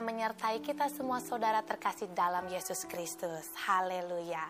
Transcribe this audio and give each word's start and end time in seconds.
menyertai 0.00 0.62
kita 0.62 0.90
semua 0.90 1.20
saudara 1.20 1.62
terkasih 1.62 2.10
dalam 2.14 2.46
Yesus 2.46 2.86
Kristus. 2.88 3.50
Haleluya. 3.66 4.46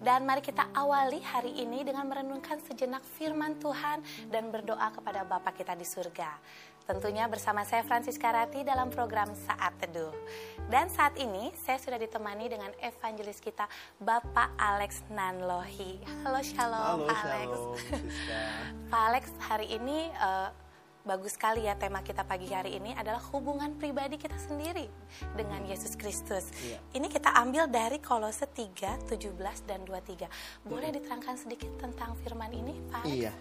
Dan 0.00 0.24
mari 0.24 0.40
kita 0.40 0.68
awali 0.76 1.18
hari 1.20 1.56
ini 1.58 1.84
dengan 1.84 2.08
merenungkan 2.08 2.60
sejenak 2.64 3.04
firman 3.16 3.58
Tuhan 3.58 4.00
dan 4.32 4.48
berdoa 4.48 4.92
kepada 4.94 5.24
Bapa 5.24 5.52
kita 5.52 5.74
di 5.76 5.84
surga. 5.84 6.36
Tentunya 6.88 7.28
bersama 7.28 7.68
saya 7.68 7.84
Francisca 7.84 8.32
Rati 8.32 8.64
dalam 8.64 8.88
program 8.88 9.28
Saat 9.36 9.76
Teduh. 9.76 10.08
Dan 10.72 10.88
saat 10.88 11.20
ini 11.20 11.52
saya 11.52 11.76
sudah 11.76 12.00
ditemani 12.00 12.48
dengan 12.48 12.72
evangelis 12.80 13.44
kita 13.44 13.68
Bapak 14.00 14.56
Alex 14.56 15.04
Nanlohi. 15.12 16.00
Halo, 16.24 16.40
shalom, 16.40 16.80
Halo, 16.80 17.04
Pak 17.04 17.18
Alex. 17.28 17.52
shalom. 17.52 18.04
Pak 18.92 19.02
Alex, 19.04 19.24
hari 19.36 19.68
ini 19.68 20.08
eh, 20.08 20.48
bagus 21.08 21.40
sekali 21.40 21.64
ya 21.64 21.72
tema 21.72 22.04
kita 22.04 22.20
pagi 22.20 22.52
hari 22.52 22.76
ini 22.76 22.92
adalah 22.92 23.24
hubungan 23.32 23.72
pribadi 23.80 24.20
kita 24.20 24.36
sendiri 24.36 24.84
dengan 25.32 25.64
Yesus 25.64 25.96
Kristus. 25.96 26.52
Iya. 26.60 26.76
Ini 27.00 27.08
kita 27.08 27.32
ambil 27.32 27.64
dari 27.64 27.96
Kolose 27.96 28.44
3, 28.44 29.08
17 29.08 29.64
dan 29.64 29.88
23. 29.88 30.28
Boleh 30.68 30.92
diterangkan 30.92 31.40
sedikit 31.40 31.72
tentang 31.80 32.12
firman 32.20 32.52
ini, 32.52 32.76
Pak? 32.92 33.08
Iya. 33.08 33.32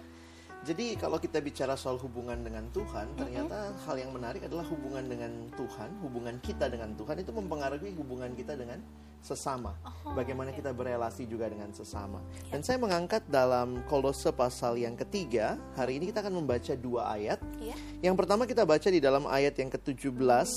Jadi 0.65 0.97
kalau 0.97 1.21
kita 1.21 1.37
bicara 1.37 1.77
soal 1.77 2.01
hubungan 2.01 2.41
dengan 2.41 2.65
Tuhan, 2.73 3.13
ternyata 3.13 3.71
hal 3.85 3.95
yang 3.99 4.11
menarik 4.11 4.41
adalah 4.43 4.65
hubungan 4.67 5.05
dengan 5.05 5.31
Tuhan, 5.53 5.89
hubungan 6.01 6.35
kita 6.41 6.67
dengan 6.67 6.97
Tuhan 6.97 7.21
itu 7.21 7.31
mempengaruhi 7.31 7.93
hubungan 7.95 8.33
kita 8.33 8.57
dengan 8.57 8.81
sesama. 9.21 9.75
Bagaimana 10.15 10.55
kita 10.55 10.71
berelasi 10.71 11.27
juga 11.27 11.51
dengan 11.51 11.71
sesama. 11.75 12.23
Dan 12.47 12.63
saya 12.63 12.79
mengangkat 12.79 13.27
dalam 13.27 13.83
Kolose 13.85 14.31
pasal 14.31 14.79
yang 14.79 14.95
ketiga, 14.95 15.59
hari 15.75 15.99
ini 15.99 16.09
kita 16.11 16.23
akan 16.23 16.39
membaca 16.39 16.73
dua 16.79 17.15
ayat. 17.15 17.39
Iya. 17.59 17.75
Yang 18.03 18.15
pertama 18.23 18.43
kita 18.47 18.63
baca 18.63 18.87
di 18.87 18.99
dalam 19.03 19.23
ayat 19.27 19.53
yang 19.59 19.69
ke-17 19.71 20.49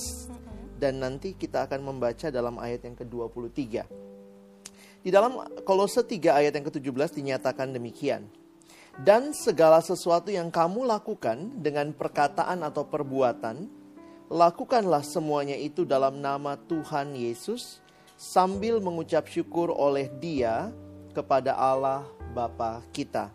dan 0.81 0.97
nanti 0.97 1.37
kita 1.37 1.69
akan 1.69 1.81
membaca 1.85 2.33
dalam 2.33 2.57
ayat 2.57 2.87
yang 2.89 2.97
ke-23. 2.97 3.85
Di 5.01 5.09
dalam 5.09 5.41
Kolose 5.65 6.05
3 6.05 6.41
ayat 6.45 6.53
yang 6.53 6.65
ke-17 6.69 7.17
dinyatakan 7.17 7.73
demikian. 7.73 8.40
Dan 8.99 9.31
segala 9.31 9.79
sesuatu 9.79 10.35
yang 10.35 10.51
kamu 10.51 10.83
lakukan 10.89 11.63
dengan 11.63 11.95
perkataan 11.95 12.67
atau 12.67 12.83
perbuatan, 12.89 13.71
lakukanlah 14.27 15.07
semuanya 15.07 15.55
itu 15.55 15.87
dalam 15.87 16.19
nama 16.19 16.59
Tuhan 16.59 17.15
Yesus 17.15 17.79
sambil 18.19 18.83
mengucap 18.83 19.31
syukur 19.31 19.71
oleh 19.71 20.11
Dia 20.19 20.75
kepada 21.15 21.55
Allah 21.55 22.07
Bapa 22.35 22.83
kita. 22.91 23.31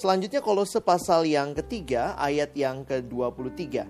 Selanjutnya 0.00 0.40
Kolose 0.40 0.80
pasal 0.80 1.28
yang 1.28 1.52
ketiga 1.52 2.16
ayat 2.16 2.56
yang 2.56 2.88
ke-23. 2.88 3.84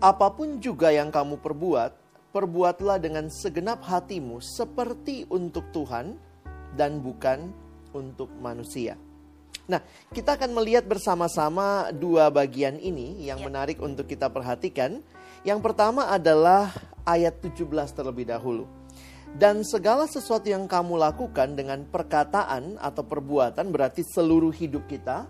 Apa 0.00 0.32
pun 0.32 0.56
juga 0.64 0.88
yang 0.88 1.12
kamu 1.12 1.36
perbuat, 1.44 1.92
perbuatlah 2.32 2.96
dengan 2.96 3.28
segenap 3.28 3.84
hatimu 3.84 4.40
seperti 4.40 5.28
untuk 5.28 5.68
Tuhan 5.76 6.16
dan 6.72 7.04
bukan 7.04 7.52
untuk 7.94 8.28
manusia. 8.40 8.96
Nah, 9.70 9.78
kita 10.10 10.34
akan 10.34 10.58
melihat 10.58 10.82
bersama-sama 10.82 11.94
dua 11.94 12.28
bagian 12.34 12.76
ini 12.82 13.22
yang 13.22 13.38
Ya. 13.40 13.46
menarik 13.46 13.78
untuk 13.78 14.10
kita 14.10 14.26
perhatikan. 14.26 15.00
Yang 15.46 15.60
pertama 15.62 16.10
adalah 16.10 16.74
ayat 17.06 17.38
17 17.38 17.94
terlebih 17.94 18.26
dahulu. 18.26 18.66
Dan 19.32 19.64
segala 19.64 20.04
sesuatu 20.04 20.44
yang 20.44 20.68
kamu 20.68 20.98
lakukan 21.00 21.56
dengan 21.56 21.88
perkataan 21.88 22.76
atau 22.76 23.00
perbuatan 23.00 23.72
berarti 23.72 24.04
seluruh 24.04 24.52
hidup 24.52 24.84
kita 24.84 25.24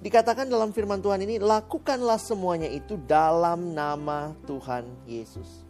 dikatakan 0.00 0.48
dalam 0.48 0.72
firman 0.72 0.98
Tuhan 0.98 1.20
ini 1.22 1.36
lakukanlah 1.36 2.16
semuanya 2.16 2.66
itu 2.66 2.96
dalam 2.96 3.76
nama 3.76 4.32
Tuhan 4.48 4.88
Yesus. 5.04 5.68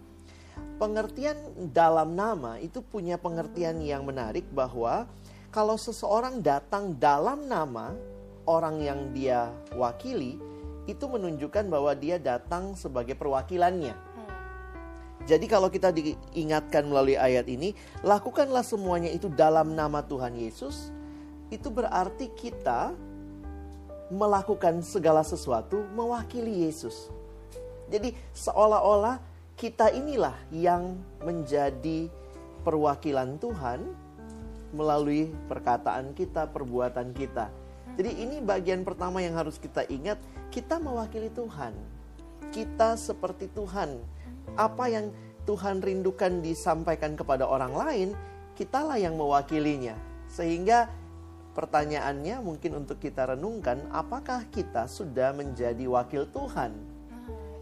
Pengertian 0.79 1.37
dalam 1.75 2.15
nama 2.15 2.57
itu 2.63 2.81
punya 2.87 3.19
pengertian 3.19 3.83
yang 3.83 4.07
menarik 4.07 4.47
bahwa 4.55 5.11
kalau 5.53 5.77
seseorang 5.77 6.41
datang 6.41 6.97
dalam 6.97 7.45
nama 7.45 7.93
orang 8.49 8.81
yang 8.81 9.01
dia 9.13 9.53
wakili 9.77 10.41
itu 10.89 11.05
menunjukkan 11.05 11.69
bahwa 11.69 11.93
dia 11.93 12.17
datang 12.17 12.73
sebagai 12.73 13.15
perwakilannya. 13.15 13.95
Jadi 15.23 15.47
kalau 15.47 15.71
kita 15.71 15.95
diingatkan 15.95 16.83
melalui 16.83 17.15
ayat 17.15 17.47
ini, 17.47 17.79
lakukanlah 18.03 18.67
semuanya 18.67 19.07
itu 19.07 19.31
dalam 19.31 19.79
nama 19.79 20.03
Tuhan 20.03 20.35
Yesus. 20.35 20.91
Itu 21.47 21.71
berarti 21.71 22.27
kita 22.35 22.91
melakukan 24.11 24.83
segala 24.83 25.23
sesuatu 25.23 25.87
mewakili 25.95 26.67
Yesus. 26.67 27.07
Jadi 27.87 28.17
seolah-olah 28.35 29.23
kita 29.55 29.95
inilah 29.95 30.35
yang 30.51 30.99
menjadi 31.23 32.11
perwakilan 32.67 33.39
Tuhan 33.39 33.79
melalui 34.73 35.31
perkataan 35.47 36.17
kita, 36.17 36.49
perbuatan 36.51 37.13
kita. 37.13 37.53
Jadi 37.93 38.25
ini 38.25 38.41
bagian 38.41 38.83
pertama 38.89 39.21
yang 39.21 39.37
harus 39.37 39.61
kita 39.61 39.85
ingat, 39.93 40.17
kita 40.49 40.81
mewakili 40.81 41.29
Tuhan. 41.29 41.77
Kita 42.53 42.97
seperti 42.97 43.53
Tuhan. 43.53 44.01
Apa 44.57 44.89
yang 44.89 45.13
Tuhan 45.45 45.85
rindukan 45.85 46.41
disampaikan 46.41 47.17
kepada 47.17 47.45
orang 47.45 47.73
lain, 47.77 48.09
kitalah 48.57 48.97
yang 48.97 49.17
mewakilinya. 49.17 49.97
Sehingga 50.29 50.89
pertanyaannya 51.53 52.41
mungkin 52.41 52.81
untuk 52.81 52.97
kita 52.97 53.37
renungkan, 53.37 53.85
apakah 53.93 54.49
kita 54.49 54.89
sudah 54.89 55.37
menjadi 55.37 55.85
wakil 55.85 56.25
Tuhan? 56.33 56.73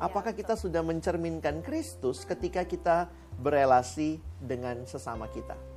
Apakah 0.00 0.32
kita 0.32 0.56
sudah 0.56 0.81
mencerminkan 0.81 1.60
Kristus 1.60 2.25
ketika 2.25 2.65
kita 2.65 3.12
berelasi 3.37 4.16
dengan 4.41 4.88
sesama 4.88 5.28
kita? 5.28 5.69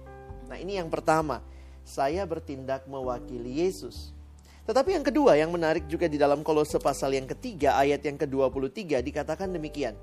Nah, 0.47 0.57
ini 0.59 0.79
yang 0.79 0.91
pertama. 0.91 1.43
Saya 1.83 2.23
bertindak 2.23 2.87
mewakili 2.87 3.59
Yesus. 3.59 4.15
Tetapi 4.63 4.95
yang 4.95 5.03
kedua 5.03 5.35
yang 5.35 5.51
menarik 5.51 5.83
juga 5.91 6.07
di 6.07 6.15
dalam 6.15 6.39
Kolose 6.39 6.79
pasal 6.79 7.11
yang 7.19 7.27
ketiga 7.27 7.75
ayat 7.75 7.99
yang 8.07 8.15
ke-23 8.15 9.03
dikatakan 9.03 9.51
demikian. 9.51 9.99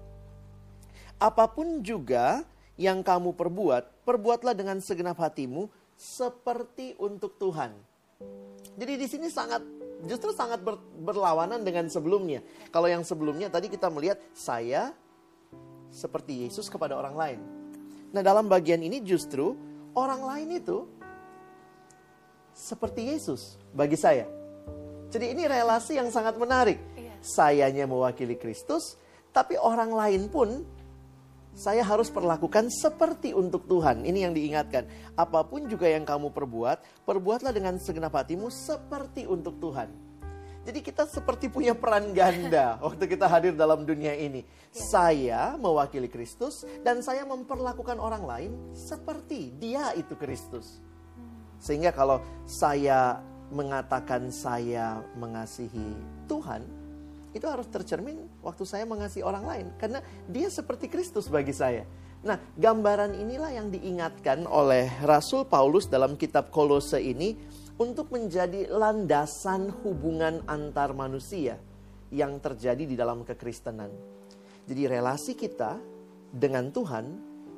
Apa 1.16 1.48
pun 1.48 1.80
juga 1.80 2.44
yang 2.76 3.00
kamu 3.00 3.32
perbuat, 3.32 4.04
perbuatlah 4.04 4.52
dengan 4.52 4.76
segenap 4.84 5.16
hatimu 5.16 5.72
seperti 5.96 6.96
untuk 7.00 7.40
Tuhan. 7.40 7.72
Jadi 8.76 8.92
di 9.00 9.06
sini 9.08 9.32
sangat 9.32 9.64
justru 10.04 10.32
sangat 10.32 10.60
ber- 10.64 10.80
berlawanan 11.00 11.60
dengan 11.64 11.88
sebelumnya. 11.88 12.44
Kalau 12.68 12.88
yang 12.88 13.04
sebelumnya 13.04 13.48
tadi 13.48 13.68
kita 13.72 13.88
melihat 13.88 14.20
saya 14.36 14.92
seperti 15.88 16.44
Yesus 16.48 16.68
kepada 16.68 16.96
orang 16.96 17.16
lain. 17.16 17.40
Nah, 18.12 18.20
dalam 18.24 18.48
bagian 18.48 18.80
ini 18.80 19.00
justru 19.04 19.56
orang 19.94 20.22
lain 20.22 20.48
itu 20.60 20.86
seperti 22.54 23.14
Yesus 23.14 23.56
bagi 23.72 23.96
saya. 23.96 24.26
Jadi 25.10 25.34
ini 25.34 25.42
relasi 25.48 25.98
yang 25.98 26.12
sangat 26.14 26.38
menarik. 26.38 26.78
Iya. 26.94 27.14
Sayanya 27.20 27.84
mewakili 27.90 28.38
Kristus, 28.38 28.94
tapi 29.34 29.58
orang 29.58 29.90
lain 29.90 30.30
pun 30.30 30.62
saya 31.50 31.82
harus 31.82 32.06
perlakukan 32.08 32.70
seperti 32.70 33.34
untuk 33.34 33.66
Tuhan. 33.66 34.06
Ini 34.06 34.30
yang 34.30 34.34
diingatkan. 34.34 34.86
Apa 35.18 35.42
pun 35.42 35.66
juga 35.66 35.90
yang 35.90 36.06
kamu 36.06 36.30
perbuat, 36.30 37.02
perbuatlah 37.02 37.50
dengan 37.50 37.74
segenap 37.82 38.14
hatimu 38.14 38.48
seperti 38.48 39.26
untuk 39.26 39.58
Tuhan. 39.58 40.09
Jadi 40.70 40.86
kita 40.86 41.02
seperti 41.02 41.50
punya 41.50 41.74
peran 41.74 42.14
ganda 42.14 42.78
waktu 42.86 43.10
kita 43.10 43.26
hadir 43.26 43.58
dalam 43.58 43.82
dunia 43.82 44.14
ini. 44.14 44.46
Saya 44.70 45.58
mewakili 45.58 46.06
Kristus 46.06 46.62
dan 46.86 47.02
saya 47.02 47.26
memperlakukan 47.26 47.98
orang 47.98 48.22
lain 48.22 48.52
seperti 48.70 49.50
dia 49.58 49.90
itu 49.98 50.14
Kristus. 50.14 50.78
Sehingga 51.58 51.90
kalau 51.90 52.22
saya 52.46 53.18
mengatakan 53.50 54.30
saya 54.30 55.02
mengasihi 55.18 55.90
Tuhan, 56.30 56.62
itu 57.34 57.50
harus 57.50 57.66
tercermin 57.66 58.30
waktu 58.38 58.62
saya 58.62 58.86
mengasihi 58.86 59.26
orang 59.26 59.42
lain 59.42 59.66
karena 59.74 59.98
dia 60.30 60.46
seperti 60.54 60.86
Kristus 60.86 61.26
bagi 61.26 61.50
saya. 61.50 61.82
Nah, 62.22 62.38
gambaran 62.54 63.18
inilah 63.18 63.50
yang 63.58 63.74
diingatkan 63.74 64.46
oleh 64.46 64.86
Rasul 65.02 65.50
Paulus 65.50 65.90
dalam 65.90 66.14
kitab 66.14 66.54
Kolose 66.54 67.02
ini 67.02 67.34
untuk 67.80 68.12
menjadi 68.12 68.68
landasan 68.68 69.72
hubungan 69.80 70.44
antar 70.44 70.92
manusia 70.92 71.56
yang 72.12 72.36
terjadi 72.36 72.84
di 72.84 72.92
dalam 72.92 73.24
kekristenan. 73.24 73.88
Jadi 74.68 74.82
relasi 74.84 75.32
kita 75.32 75.80
dengan 76.28 76.68
Tuhan 76.68 77.06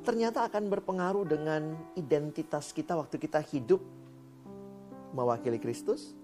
ternyata 0.07 0.47
akan 0.47 0.71
berpengaruh 0.71 1.27
dengan 1.27 1.75
identitas 1.99 2.71
kita 2.71 2.95
waktu 2.95 3.19
kita 3.19 3.43
hidup 3.51 3.83
mewakili 5.11 5.59
Kristus 5.59 6.15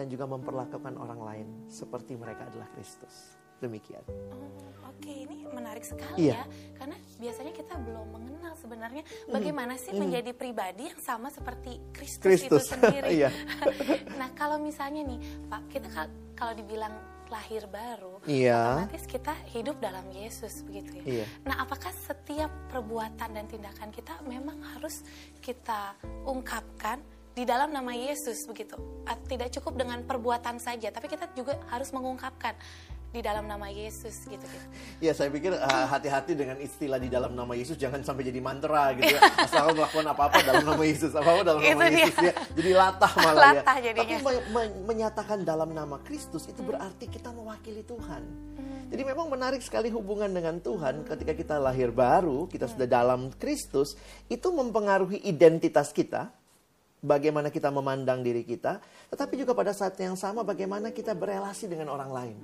dan 0.00 0.08
juga 0.08 0.24
memperlakukan 0.24 0.96
orang 0.96 1.20
lain 1.20 1.48
seperti 1.68 2.16
mereka 2.16 2.48
adalah 2.48 2.66
Kristus. 2.72 3.33
Demikian. 3.58 4.02
Oh, 4.06 4.50
Oke, 4.94 5.10
ini 5.10 5.44
menarik 5.46 5.82
sekali 5.82 6.30
Iya. 6.30 6.38
ya, 6.38 6.44
karena 6.74 6.96
biasanya 7.18 7.52
kita 7.52 7.74
belum 7.76 8.06
mengenal 8.10 8.54
sebenarnya 8.56 9.02
bagaimana 9.26 9.74
sih 9.74 9.92
menjadi 9.92 10.32
pribadi 10.32 10.88
yang 10.88 11.00
sama 11.00 11.28
seperti 11.28 11.76
Kristus, 11.90 12.40
Kristus. 12.40 12.48
itu 12.48 12.56
sendiri. 12.72 13.08
Iya. 13.12 13.28
nah, 14.20 14.32
kalau 14.32 14.56
misalnya 14.56 15.04
nih, 15.04 15.18
Pak, 15.44 15.62
kita 15.68 15.88
kal- 15.90 16.14
kalau 16.32 16.54
dibilang 16.54 16.94
lahir 17.26 17.66
baru, 17.66 18.16
Iya. 18.24 18.86
otomatis 18.86 19.04
kita 19.04 19.32
hidup 19.50 19.76
dalam 19.78 20.06
Yesus 20.08 20.62
begitu 20.62 21.00
ya. 21.00 21.04
Iya. 21.20 21.26
Nah, 21.42 21.56
apakah 21.60 21.90
setiap 21.90 22.48
perbuatan 22.70 23.28
dan 23.28 23.44
tindakan 23.44 23.90
kita 23.90 24.24
memang 24.24 24.56
harus 24.72 25.02
kita 25.40 25.96
ungkapkan 26.24 27.00
di 27.34 27.42
dalam 27.42 27.72
nama 27.72 27.90
Yesus 27.92 28.46
begitu? 28.46 28.78
Tidak 29.04 29.48
cukup 29.58 29.74
dengan 29.74 30.00
perbuatan 30.00 30.56
saja, 30.56 30.88
tapi 30.88 31.08
kita 31.08 31.28
juga 31.34 31.58
harus 31.68 31.90
mengungkapkan 31.90 32.54
di 33.14 33.22
dalam 33.22 33.46
nama 33.46 33.70
Yesus 33.70 34.26
gitu 34.26 34.42
gitu. 34.42 34.66
Ya 34.98 35.14
saya 35.14 35.30
pikir 35.30 35.54
uh, 35.54 35.86
hati-hati 35.86 36.34
dengan 36.34 36.58
istilah 36.58 36.98
di 36.98 37.06
dalam 37.06 37.38
nama 37.38 37.54
Yesus 37.54 37.78
jangan 37.78 38.02
sampai 38.02 38.26
jadi 38.26 38.42
mantra 38.42 38.90
gitu 38.98 39.14
ya. 39.14 39.22
Asal 39.38 39.70
melakukan 39.70 40.10
apa-apa 40.10 40.42
dalam 40.42 40.66
nama 40.66 40.82
Yesus, 40.82 41.14
apa-apa 41.14 41.46
dalam 41.46 41.62
nama 41.62 41.70
Itu 41.70 41.94
dia. 41.94 42.02
Yesus 42.10 42.18
ya. 42.18 42.34
Jadi 42.58 42.70
latah 42.74 43.12
malah 43.22 43.42
Latah 43.54 43.76
ya. 43.78 43.94
jadinya. 43.94 44.02
Tapi 44.02 44.14
me- 44.26 44.46
me- 44.50 44.74
menyatakan 44.90 45.38
dalam 45.46 45.70
nama 45.70 46.02
Kristus 46.02 46.50
itu 46.50 46.58
berarti 46.66 47.06
kita 47.06 47.30
mewakili 47.30 47.86
Tuhan. 47.86 48.22
Jadi 48.90 49.02
memang 49.06 49.30
menarik 49.30 49.62
sekali 49.62 49.94
hubungan 49.94 50.34
dengan 50.34 50.58
Tuhan 50.58 51.06
ketika 51.06 51.38
kita 51.38 51.54
lahir 51.62 51.94
baru, 51.94 52.50
kita 52.50 52.66
sudah 52.66 52.90
dalam 52.90 53.30
Kristus, 53.38 53.94
itu 54.26 54.50
mempengaruhi 54.50 55.22
identitas 55.22 55.90
kita, 55.90 56.30
bagaimana 56.98 57.50
kita 57.50 57.70
memandang 57.70 58.26
diri 58.26 58.42
kita, 58.42 58.78
tetapi 59.10 59.34
juga 59.38 59.54
pada 59.54 59.70
saat 59.70 59.98
yang 60.02 60.14
sama 60.14 60.42
bagaimana 60.46 60.90
kita 60.90 61.14
berelasi 61.14 61.66
dengan 61.70 61.90
orang 61.90 62.10
lain. 62.10 62.36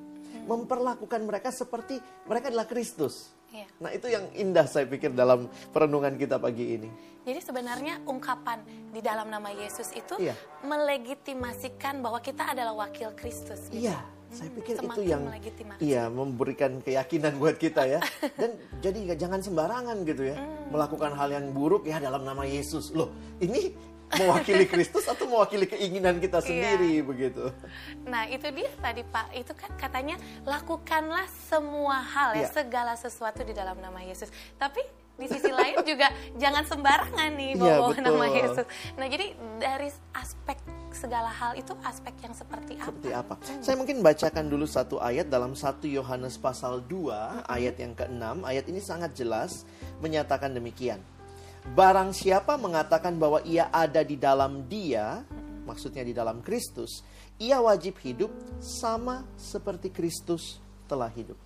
Memperlakukan 0.44 1.20
mereka 1.22 1.50
seperti 1.50 1.98
mereka 2.24 2.48
adalah 2.48 2.64
Kristus. 2.64 3.32
Iya. 3.50 3.66
Nah 3.82 3.90
itu 3.90 4.06
yang 4.06 4.30
indah 4.30 4.64
saya 4.64 4.86
pikir 4.86 5.10
dalam 5.10 5.44
perenungan 5.70 6.14
kita 6.14 6.38
pagi 6.38 6.78
ini. 6.78 6.90
Jadi 7.20 7.40
sebenarnya 7.42 8.00
ungkapan 8.06 8.62
di 8.88 9.02
dalam 9.02 9.26
nama 9.26 9.50
Yesus 9.50 9.90
itu 9.92 10.16
Iya. 10.16 10.32
melegitimasikan 10.62 12.00
bahwa 12.00 12.18
kita 12.18 12.46
adalah 12.46 12.86
wakil 12.86 13.10
Kristus. 13.12 13.68
gitu. 13.68 13.84
Iya, 13.84 13.98
saya 14.30 14.50
pikir 14.50 14.74
itu 14.78 15.02
yang 15.02 15.22
iya 15.82 16.06
memberikan 16.06 16.78
keyakinan 16.80 17.36
buat 17.36 17.58
kita 17.58 17.84
ya. 17.84 18.00
Dan 18.40 18.54
jadi 18.78 19.18
jangan 19.18 19.42
sembarangan 19.42 19.96
gitu 20.06 20.30
ya 20.30 20.38
Hmm. 20.38 20.70
melakukan 20.70 21.12
hal 21.12 21.28
yang 21.28 21.46
buruk 21.50 21.84
ya 21.84 21.98
dalam 21.98 22.22
nama 22.22 22.46
Yesus. 22.46 22.94
Loh, 22.94 23.10
ini 23.38 23.74
mewakili 24.18 24.66
Kristus 24.66 25.06
atau 25.06 25.28
mewakili 25.28 25.70
keinginan 25.70 26.18
Iya. 26.18 26.22
kita 26.26 26.38
sendiri 26.42 26.92
begitu. 27.04 27.44
Nah 28.08 28.26
itu 28.26 28.46
dia 28.50 28.70
tadi 28.82 29.02
Pak, 29.06 29.26
itu 29.34 29.52
kan 29.54 29.70
katanya 29.78 30.16
lakukanlah 30.42 31.26
semua 31.46 32.02
hal 32.02 32.34
ya, 32.34 32.46
Iya. 32.46 32.48
segala 32.50 32.98
sesuatu 32.98 33.46
di 33.46 33.54
dalam 33.54 33.78
nama 33.78 34.02
Yesus. 34.02 34.28
Tapi 34.58 34.82
di 35.20 35.28
sisi 35.28 35.52
lain 35.52 35.84
juga 35.84 36.08
jangan 36.40 36.64
sembarangan 36.64 37.28
nih 37.36 37.52
Iya, 37.54 37.76
bawa 37.76 37.88
betul. 37.92 38.04
nama 38.08 38.24
Yesus. 38.26 38.66
Nah 38.96 39.06
jadi 39.06 39.26
dari 39.60 39.88
aspek 40.16 40.58
segala 40.90 41.30
hal 41.30 41.54
itu 41.54 41.70
aspek 41.86 42.14
yang 42.24 42.34
seperti 42.34 42.74
apa? 42.80 42.88
Seperti 42.90 43.10
apa? 43.14 43.34
Saya 43.62 43.76
mungkin 43.78 44.02
bacakan 44.02 44.50
dulu 44.50 44.66
satu 44.66 44.98
ayat 44.98 45.30
dalam 45.30 45.54
1 45.54 45.86
Yohanes 45.86 46.34
pasal 46.34 46.82
2 46.82 47.46
ayat 47.46 47.78
yang 47.78 47.94
ke-6. 47.94 48.42
Ayat 48.42 48.64
ini 48.66 48.80
sangat 48.82 49.14
jelas 49.14 49.62
menyatakan 50.02 50.50
demikian. 50.50 50.98
Barang 51.60 52.16
siapa 52.16 52.56
mengatakan 52.56 53.20
bahwa 53.20 53.44
ia 53.44 53.68
ada 53.68 54.00
di 54.00 54.16
dalam 54.16 54.64
dia, 54.64 55.20
maksudnya 55.68 56.00
di 56.00 56.16
dalam 56.16 56.40
Kristus, 56.40 57.04
ia 57.36 57.60
wajib 57.60 58.00
hidup 58.00 58.32
sama 58.60 59.28
seperti 59.36 59.92
Kristus 59.92 60.58
telah 60.88 61.12
hidup. 61.12 61.36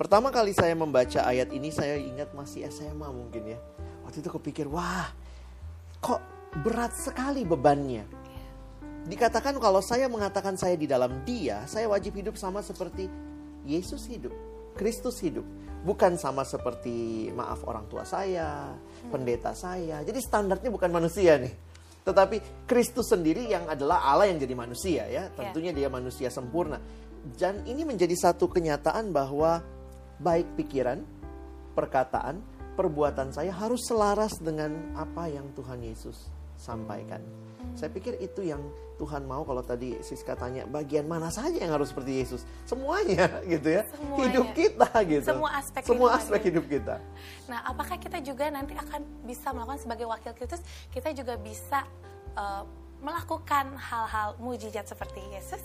Pertama 0.00 0.32
kali 0.32 0.56
saya 0.56 0.72
membaca 0.72 1.20
ayat 1.28 1.52
ini 1.52 1.68
saya 1.68 2.00
ingat 2.00 2.32
masih 2.32 2.64
SMA 2.72 3.04
mungkin 3.12 3.52
ya. 3.52 3.58
Waktu 4.06 4.24
itu 4.24 4.30
kepikir, 4.32 4.64
wah 4.64 5.12
kok 6.00 6.24
berat 6.64 6.96
sekali 6.96 7.44
bebannya. 7.44 8.08
Dikatakan 9.04 9.60
kalau 9.60 9.84
saya 9.84 10.08
mengatakan 10.08 10.56
saya 10.56 10.72
di 10.80 10.88
dalam 10.88 11.20
dia, 11.28 11.68
saya 11.68 11.84
wajib 11.92 12.16
hidup 12.16 12.40
sama 12.40 12.64
seperti 12.64 13.12
Yesus 13.68 14.08
hidup, 14.08 14.32
Kristus 14.72 15.20
hidup. 15.20 15.44
Bukan 15.80 16.20
sama 16.20 16.44
seperti 16.44 17.28
maaf 17.32 17.64
orang 17.64 17.88
tua 17.88 18.04
saya, 18.04 18.76
pendeta 19.08 19.56
saya. 19.56 20.04
Jadi 20.04 20.20
standarnya 20.20 20.68
bukan 20.68 20.92
manusia 20.92 21.40
nih. 21.40 21.52
Tetapi 22.04 22.64
Kristus 22.68 23.12
sendiri 23.12 23.48
yang 23.48 23.68
adalah 23.68 24.04
Allah 24.04 24.28
yang 24.28 24.40
jadi 24.40 24.54
manusia 24.56 25.08
ya. 25.08 25.28
Tentunya 25.32 25.72
dia 25.72 25.88
manusia 25.88 26.28
sempurna. 26.28 26.80
Dan 27.36 27.64
ini 27.68 27.84
menjadi 27.84 28.16
satu 28.16 28.48
kenyataan 28.48 29.12
bahwa 29.12 29.60
baik 30.20 30.56
pikiran, 30.56 31.04
perkataan, 31.76 32.40
perbuatan 32.76 33.32
saya 33.32 33.52
harus 33.52 33.84
selaras 33.84 34.40
dengan 34.40 34.96
apa 34.96 35.28
yang 35.28 35.52
Tuhan 35.52 35.84
Yesus 35.84 36.28
sampaikan. 36.56 37.20
Saya 37.74 37.90
pikir 37.92 38.18
itu 38.20 38.40
yang 38.42 38.60
Tuhan 39.00 39.24
mau 39.24 39.42
kalau 39.48 39.64
tadi 39.64 39.96
Siska 40.04 40.36
tanya 40.36 40.68
bagian 40.68 41.08
mana 41.08 41.32
saja 41.32 41.56
yang 41.56 41.72
harus 41.72 41.90
seperti 41.90 42.20
Yesus. 42.20 42.44
Semuanya 42.68 43.40
gitu 43.52 43.68
ya. 43.80 43.82
Semuanya. 43.88 44.20
Hidup 44.28 44.46
kita 44.52 44.90
gitu. 45.08 45.26
Semua 45.26 45.50
aspek 45.56 45.80
Semua 45.86 46.08
kehidupan 46.12 46.20
aspek 46.20 46.40
hidup 46.52 46.64
kita. 46.68 46.96
Nah, 47.48 47.58
apakah 47.64 47.96
kita 47.96 48.18
juga 48.20 48.52
nanti 48.52 48.76
akan 48.76 49.00
bisa 49.24 49.50
melakukan 49.56 49.80
sebagai 49.80 50.06
wakil 50.06 50.32
Kristus? 50.36 50.62
Kita 50.92 51.10
juga 51.16 51.40
bisa 51.40 51.88
eh, 52.36 52.64
melakukan 53.00 53.80
hal-hal 53.80 54.36
mujizat 54.36 54.84
seperti 54.84 55.24
Yesus. 55.32 55.64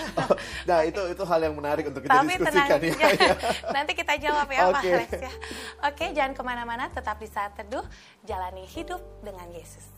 nah, 0.68 0.84
itu 0.84 1.00
itu 1.08 1.22
hal 1.24 1.40
yang 1.40 1.56
menarik 1.56 1.88
untuk 1.88 2.04
kita 2.04 2.12
Tapi 2.12 2.36
diskusikan 2.36 2.76
tenang, 2.76 3.00
ya. 3.00 3.08
ya. 3.16 3.34
nanti 3.76 3.92
kita 3.96 4.14
jawab 4.20 4.46
ya 4.52 4.60
Pak 4.68 4.82
Oke. 4.84 4.90
Alex 4.92 5.10
ya. 5.16 5.32
Oke, 5.88 6.04
jangan 6.12 6.32
ke 6.36 6.42
mana-mana, 6.44 6.84
tetap 6.92 7.16
di 7.16 7.28
saat 7.28 7.56
teduh, 7.56 7.84
jalani 8.28 8.68
hidup 8.68 9.00
dengan 9.24 9.48
Yesus. 9.48 9.97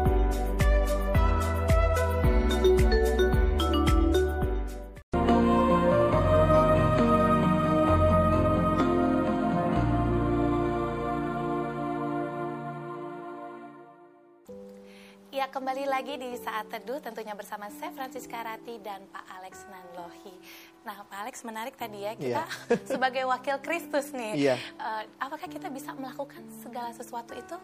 saat 16.61 16.77
teduh 16.77 17.01
tentunya 17.01 17.33
bersama 17.33 17.73
saya 17.73 17.89
Francisca 17.89 18.37
Rati 18.37 18.77
dan 18.85 19.01
Pak 19.09 19.25
Alex 19.33 19.65
Nanlohi. 19.65 20.37
Nah, 20.85 21.01
Pak 21.09 21.17
Alex 21.25 21.41
menarik 21.41 21.73
tadi 21.73 22.05
ya, 22.05 22.13
kita 22.13 22.45
sebagai 22.93 23.25
wakil 23.25 23.57
Kristus 23.65 24.13
nih. 24.13 24.37
Iya. 24.37 24.55
eh, 24.61 25.03
apakah 25.17 25.49
kita 25.49 25.73
bisa 25.73 25.89
melakukan 25.97 26.45
segala 26.61 26.93
sesuatu 26.93 27.33
itu 27.33 27.57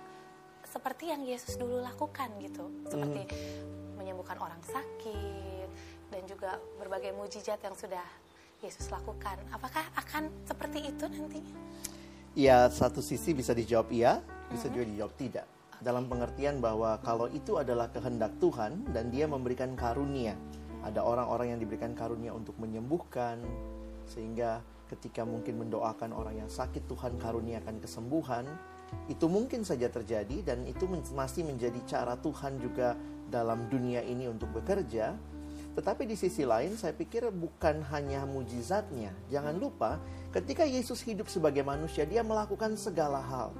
seperti 0.66 1.13
yang 1.13 1.22
Yesus 1.22 1.62
dulu 1.62 1.77
lakukan 1.77 2.42
gitu? 2.42 2.74
Seperti 2.89 3.22
menyembuhkan 4.01 4.42
orang 4.42 4.58
sakit 4.66 5.70
dan 6.10 6.25
juga 6.25 6.58
berbagai 6.82 7.13
mujizat 7.13 7.62
yang 7.62 7.77
sudah 7.77 8.01
Yesus 8.66 8.89
lakukan. 8.89 9.38
Apakah 9.54 9.86
akan 9.94 10.34
seperti 10.50 10.89
itu 10.89 11.06
nantinya? 11.06 11.54
Ya 12.34 12.66
satu 12.74 13.06
sisi 13.06 13.38
bisa 13.38 13.54
dijawab 13.54 13.94
iya, 13.94 14.25
bisa 14.50 14.66
juga 14.74 14.89
dijawab 14.89 15.13
tidak. 15.22 15.46
Dalam 15.78 16.10
pengertian 16.10 16.58
bahwa 16.58 16.98
kalau 17.06 17.30
itu 17.30 17.62
adalah 17.62 17.94
kehendak 17.94 18.34
Tuhan 18.42 18.90
dan 18.90 19.14
dia 19.14 19.30
memberikan 19.30 19.78
karunia. 19.78 20.34
Ada 20.82 21.06
orang-orang 21.06 21.54
yang 21.54 21.60
diberikan 21.62 21.94
karunia 21.94 22.34
untuk 22.34 22.58
menyembuhkan. 22.58 23.38
Sehingga 24.10 24.66
ketika 24.90 25.28
mungkin 25.28 25.62
mendoakan 25.62 26.16
orang 26.16 26.42
yang 26.42 26.50
sakit 26.50 26.88
Tuhan 26.90 27.20
karuniakan 27.22 27.78
kesembuhan. 27.84 28.48
Itu 29.12 29.28
mungkin 29.28 29.68
saja 29.68 29.92
terjadi 29.92 30.48
dan 30.48 30.64
itu 30.64 30.88
masih 31.12 31.44
menjadi 31.44 31.78
cara 31.84 32.16
Tuhan 32.16 32.58
juga 32.58 32.96
dalam 33.28 33.68
dunia 33.68 34.00
ini 34.02 34.32
untuk 34.32 34.50
bekerja. 34.56 35.12
Tetapi 35.78 36.10
di 36.10 36.18
sisi 36.18 36.42
lain 36.42 36.74
saya 36.74 36.96
pikir 36.96 37.30
bukan 37.30 37.86
hanya 37.94 38.26
mujizatnya. 38.26 39.14
Jangan 39.30 39.62
lupa 39.62 40.02
ketika 40.34 40.66
Yesus 40.66 41.06
hidup 41.06 41.30
sebagai 41.30 41.62
manusia 41.62 42.08
dia 42.08 42.26
melakukan 42.26 42.74
segala 42.80 43.22
hal. 43.22 43.54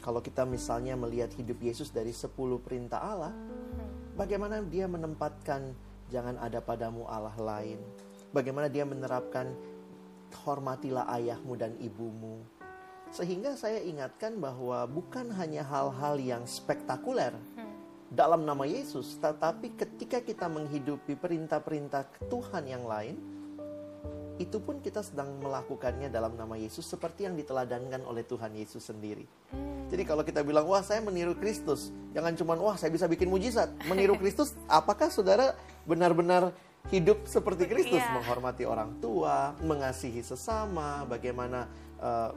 Kalau 0.00 0.24
kita 0.24 0.48
misalnya 0.48 0.96
melihat 0.96 1.30
hidup 1.36 1.60
Yesus 1.60 1.92
dari 1.92 2.10
10 2.10 2.32
perintah 2.64 3.00
Allah, 3.04 3.32
Bagaimana 4.20 4.60
dia 4.60 4.84
menempatkan 4.84 5.72
jangan 6.12 6.36
ada 6.44 6.60
padamu 6.60 7.08
Allah 7.08 7.32
lain. 7.40 7.80
Bagaimana 8.36 8.68
dia 8.68 8.84
menerapkan 8.84 9.48
hormatilah 10.44 11.08
ayahmu 11.16 11.56
dan 11.56 11.72
ibumu. 11.80 12.44
Sehingga 13.16 13.56
saya 13.56 13.80
ingatkan 13.80 14.36
bahwa 14.36 14.84
bukan 14.84 15.32
hanya 15.40 15.64
hal-hal 15.64 16.20
yang 16.20 16.44
spektakuler 16.44 17.32
dalam 18.12 18.44
nama 18.44 18.68
Yesus, 18.68 19.16
tetapi 19.24 19.72
ketika 19.72 20.20
kita 20.20 20.52
menghidupi 20.52 21.16
perintah-perintah 21.16 22.28
Tuhan 22.28 22.68
yang 22.68 22.84
lain, 22.84 23.16
itu 24.40 24.56
pun 24.56 24.80
kita 24.80 25.04
sedang 25.04 25.36
melakukannya 25.44 26.08
dalam 26.08 26.32
nama 26.32 26.56
Yesus 26.56 26.88
seperti 26.88 27.28
yang 27.28 27.36
diteladankan 27.36 28.00
oleh 28.08 28.24
Tuhan 28.24 28.56
Yesus 28.56 28.88
sendiri. 28.88 29.28
Jadi 29.92 30.02
kalau 30.08 30.24
kita 30.24 30.40
bilang, 30.40 30.64
wah 30.64 30.80
saya 30.80 31.04
meniru 31.04 31.36
Kristus, 31.36 31.92
jangan 32.16 32.32
cuma 32.32 32.56
wah 32.56 32.80
saya 32.80 32.88
bisa 32.88 33.04
bikin 33.04 33.28
mujizat. 33.28 33.68
Meniru 33.84 34.16
Kristus, 34.22 34.56
apakah 34.64 35.12
saudara 35.12 35.52
benar-benar 35.84 36.56
hidup 36.88 37.28
seperti 37.28 37.68
Kristus, 37.68 38.00
Iya. 38.00 38.16
menghormati 38.16 38.64
orang 38.64 38.96
tua, 39.04 39.52
mengasihi 39.60 40.24
sesama, 40.24 41.04
bagaimana 41.04 41.68
eh, 42.00 42.30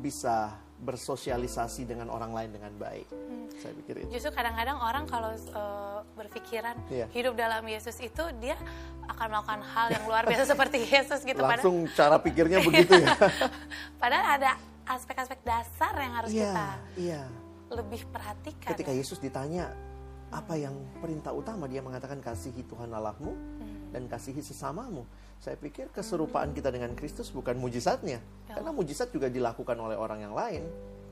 bisa 0.00 0.56
bersosialisasi 0.82 1.86
dengan 1.86 2.10
orang 2.10 2.34
lain 2.34 2.50
dengan 2.50 2.74
baik. 2.74 3.06
Saya 3.62 3.72
pikir 3.78 4.02
itu. 4.02 4.18
Justru 4.18 4.34
kadang-kadang 4.34 4.82
orang 4.82 5.06
kalau 5.06 5.30
uh, 5.54 6.02
berpikiran 6.18 6.74
Iya. 6.90 7.06
hidup 7.14 7.38
dalam 7.38 7.62
Yesus 7.62 7.94
itu 8.02 8.24
dia 8.42 8.58
akan 9.06 9.26
melakukan 9.30 9.62
hal 9.62 9.86
yang 9.94 10.04
luar 10.10 10.26
biasa 10.26 10.44
seperti 10.52 10.82
Yesus 10.82 11.22
gitu. 11.22 11.38
Padahal, 11.38 11.62
Langsung 11.62 11.86
cara 11.94 12.18
pikirnya 12.18 12.58
begitu 12.68 12.98
ya. 12.98 13.14
padahal 14.02 14.26
ada 14.42 14.50
aspek-aspek 14.82 15.38
dasar 15.46 15.94
yang 15.94 16.12
harus 16.18 16.30
Iya, 16.34 16.50
kita 16.50 16.66
iya. 16.98 17.22
lebih 17.70 18.02
perhatikan. 18.10 18.70
Ketika. 18.74 18.90
Yesus 18.90 19.22
ditanya 19.22 19.70
apa 20.34 20.58
yang 20.58 20.74
perintah 20.98 21.30
utama, 21.30 21.70
dia 21.70 21.78
mengatakan 21.84 22.18
kasihi 22.18 22.66
Tuhan 22.66 22.90
Allahmu 22.90 23.30
dan 23.94 24.10
kasihi 24.10 24.42
sesamamu. 24.42 25.06
Saya 25.42 25.58
pikir 25.58 25.90
keserupaan 25.90 26.54
kita 26.54 26.70
dengan 26.70 26.94
Kristus 26.94 27.34
bukan 27.34 27.58
mujizatnya, 27.58 28.22
karena 28.46 28.70
mujizat 28.70 29.10
juga 29.10 29.26
dilakukan 29.26 29.74
oleh 29.74 29.98
orang 29.98 30.22
yang 30.22 30.38
lain, 30.38 30.62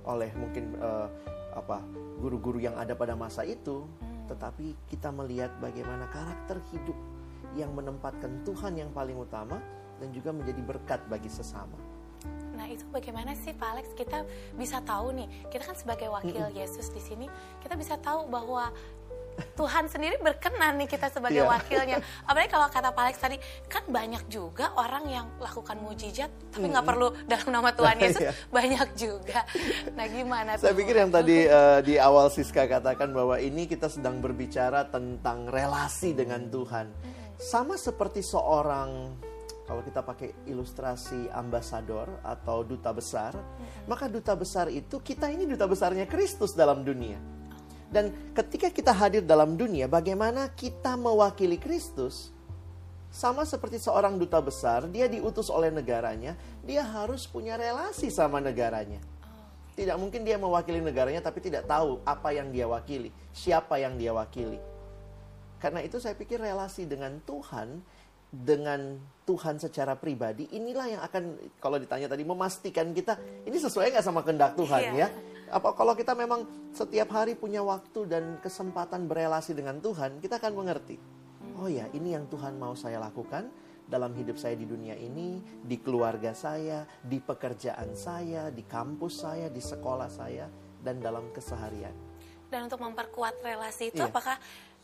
oleh 0.06 0.30
mungkin 0.38 0.78
eh, 0.78 1.08
apa 1.50 1.82
guru-guru 2.22 2.62
yang 2.62 2.78
ada 2.78 2.94
pada 2.94 3.18
masa 3.18 3.42
itu. 3.42 3.90
Tetapi 4.30 4.86
kita 4.86 5.10
melihat 5.10 5.50
bagaimana 5.58 6.06
karakter 6.14 6.62
hidup 6.70 6.94
yang 7.58 7.74
menempatkan 7.74 8.46
Tuhan 8.46 8.78
yang 8.78 8.94
paling 8.94 9.18
utama 9.18 9.58
dan 9.98 10.14
juga 10.14 10.30
menjadi 10.30 10.62
berkat 10.62 11.02
bagi 11.10 11.26
sesama. 11.26 11.74
Nah 12.54 12.70
itu 12.70 12.86
bagaimana 12.94 13.34
sih 13.34 13.50
Pak 13.50 13.66
Alex? 13.66 13.98
Kita 13.98 14.22
bisa 14.54 14.78
tahu 14.86 15.10
nih 15.10 15.26
kita 15.50 15.66
kan 15.66 15.74
sebagai 15.74 16.06
wakil 16.06 16.54
Yesus 16.54 16.94
di 16.94 17.02
sini 17.02 17.26
kita 17.66 17.74
bisa 17.74 17.98
tahu 17.98 18.30
bahwa 18.30 18.70
Tuhan 19.54 19.84
sendiri 19.86 20.16
berkenan 20.18 20.76
nih 20.76 20.88
kita 20.88 21.08
sebagai 21.08 21.42
Iya. 21.42 21.50
wakilnya. 21.50 21.96
Apalagi 22.24 22.48
kalau 22.48 22.66
kata 22.66 22.88
Pak 22.90 23.02
Alex 23.02 23.16
tadi 23.18 23.36
kan 23.66 23.84
banyak 23.86 24.22
juga 24.26 24.72
orang 24.74 25.04
yang 25.06 25.26
lakukan 25.36 25.76
mujizat 25.78 26.30
tapi 26.50 26.66
nggak 26.66 26.84
perlu 26.84 27.08
dalam 27.24 27.48
nama 27.50 27.70
Tuhan 27.70 27.96
Yesus 28.02 28.22
iya. 28.22 28.32
banyak 28.48 28.88
juga. 28.94 29.40
Nah 29.94 30.06
gimana 30.06 30.50
Saya 30.54 30.72
tuh? 30.72 30.78
pikir 30.78 30.94
yang 30.96 31.10
tadi 31.10 31.44
eh, 31.44 31.78
di 31.80 31.94
awal 31.96 32.28
Siska 32.28 32.64
katakan 32.64 33.10
bahwa 33.10 33.36
ini 33.36 33.64
kita 33.64 33.86
sedang 33.86 34.18
berbicara 34.18 34.86
tentang 34.86 35.46
relasi 35.46 36.12
dengan 36.12 36.46
Tuhan. 36.46 36.86
Sama 37.36 37.74
seperti 37.74 38.20
seorang 38.20 39.16
kalau 39.64 39.80
kita 39.80 40.02
pakai 40.02 40.50
ilustrasi 40.50 41.30
ambasador 41.30 42.10
atau 42.20 42.66
duta 42.66 42.90
besar, 42.90 43.38
maka 43.86 44.10
duta 44.10 44.34
besar 44.34 44.66
itu 44.66 44.98
kita 44.98 45.30
ini 45.30 45.46
duta 45.46 45.64
besarnya 45.64 46.04
Kristus 46.04 46.52
dalam 46.52 46.82
dunia. 46.82 47.16
Dan 47.90 48.14
ketika 48.30 48.70
kita 48.70 48.94
hadir 48.94 49.26
dalam 49.26 49.58
dunia, 49.58 49.90
bagaimana 49.90 50.46
kita 50.54 50.94
mewakili 50.94 51.58
Kristus? 51.58 52.30
Sama 53.10 53.42
seperti 53.42 53.82
seorang 53.82 54.14
duta 54.14 54.38
besar, 54.38 54.86
dia 54.86 55.10
diutus 55.10 55.50
oleh 55.50 55.74
negaranya, 55.74 56.38
dia 56.62 56.86
harus 56.86 57.26
punya 57.26 57.58
relasi 57.58 58.06
sama 58.06 58.38
negaranya. 58.38 59.02
Tidak 59.74 59.98
mungkin 59.98 60.22
dia 60.22 60.38
mewakili 60.38 60.78
negaranya 60.78 61.18
tapi 61.18 61.42
tidak 61.42 61.66
tahu 61.66 61.98
apa 62.06 62.30
yang 62.30 62.54
dia 62.54 62.70
wakili, 62.70 63.10
siapa 63.34 63.82
yang 63.82 63.98
dia 63.98 64.14
wakili. 64.14 64.62
Karena 65.58 65.82
itu 65.82 65.98
saya 65.98 66.14
pikir 66.14 66.38
relasi 66.38 66.86
dengan 66.86 67.18
Tuhan, 67.26 67.82
dengan 68.30 68.94
Tuhan 69.26 69.58
secara 69.58 69.98
pribadi, 69.98 70.46
inilah 70.54 70.86
yang 70.86 71.02
akan 71.02 71.22
kalau 71.58 71.78
ditanya 71.78 72.06
tadi 72.06 72.22
memastikan 72.22 72.94
kita 72.94 73.18
ini 73.42 73.58
sesuai 73.58 73.90
nggak 73.94 74.06
sama 74.06 74.22
kehendak 74.22 74.54
Tuhan 74.54 74.94
Iya. 74.94 75.06
ya. 75.06 75.08
Apa 75.50 75.74
kalau 75.74 75.98
kita 75.98 76.14
memang 76.14 76.46
setiap 76.70 77.10
hari 77.10 77.34
punya 77.34 77.58
waktu 77.62 78.06
dan 78.06 78.38
kesempatan 78.38 79.10
berelasi 79.10 79.50
dengan 79.54 79.82
Tuhan, 79.82 80.22
kita 80.22 80.38
akan 80.38 80.54
mengerti. 80.54 80.94
Oh 81.58 81.66
ya, 81.66 81.90
ini 81.90 82.14
yang 82.14 82.30
Tuhan 82.30 82.54
mau 82.54 82.78
saya 82.78 83.02
lakukan 83.02 83.50
dalam 83.90 84.14
hidup 84.14 84.38
saya 84.38 84.54
di 84.54 84.62
dunia 84.62 84.94
ini, 84.94 85.42
di 85.66 85.76
keluarga 85.82 86.30
saya, 86.30 86.86
di 87.02 87.18
pekerjaan 87.18 87.98
saya, 87.98 88.54
di 88.54 88.62
kampus 88.62 89.26
saya, 89.26 89.50
di 89.50 89.58
sekolah 89.58 90.06
saya, 90.06 90.46
dan 90.78 91.02
dalam 91.02 91.34
keseharian. 91.34 91.92
Dan 92.46 92.70
untuk 92.70 92.82
memperkuat 92.82 93.42
relasi 93.42 93.90
itu 93.90 93.98
Iya. 94.02 94.10
apakah 94.10 94.38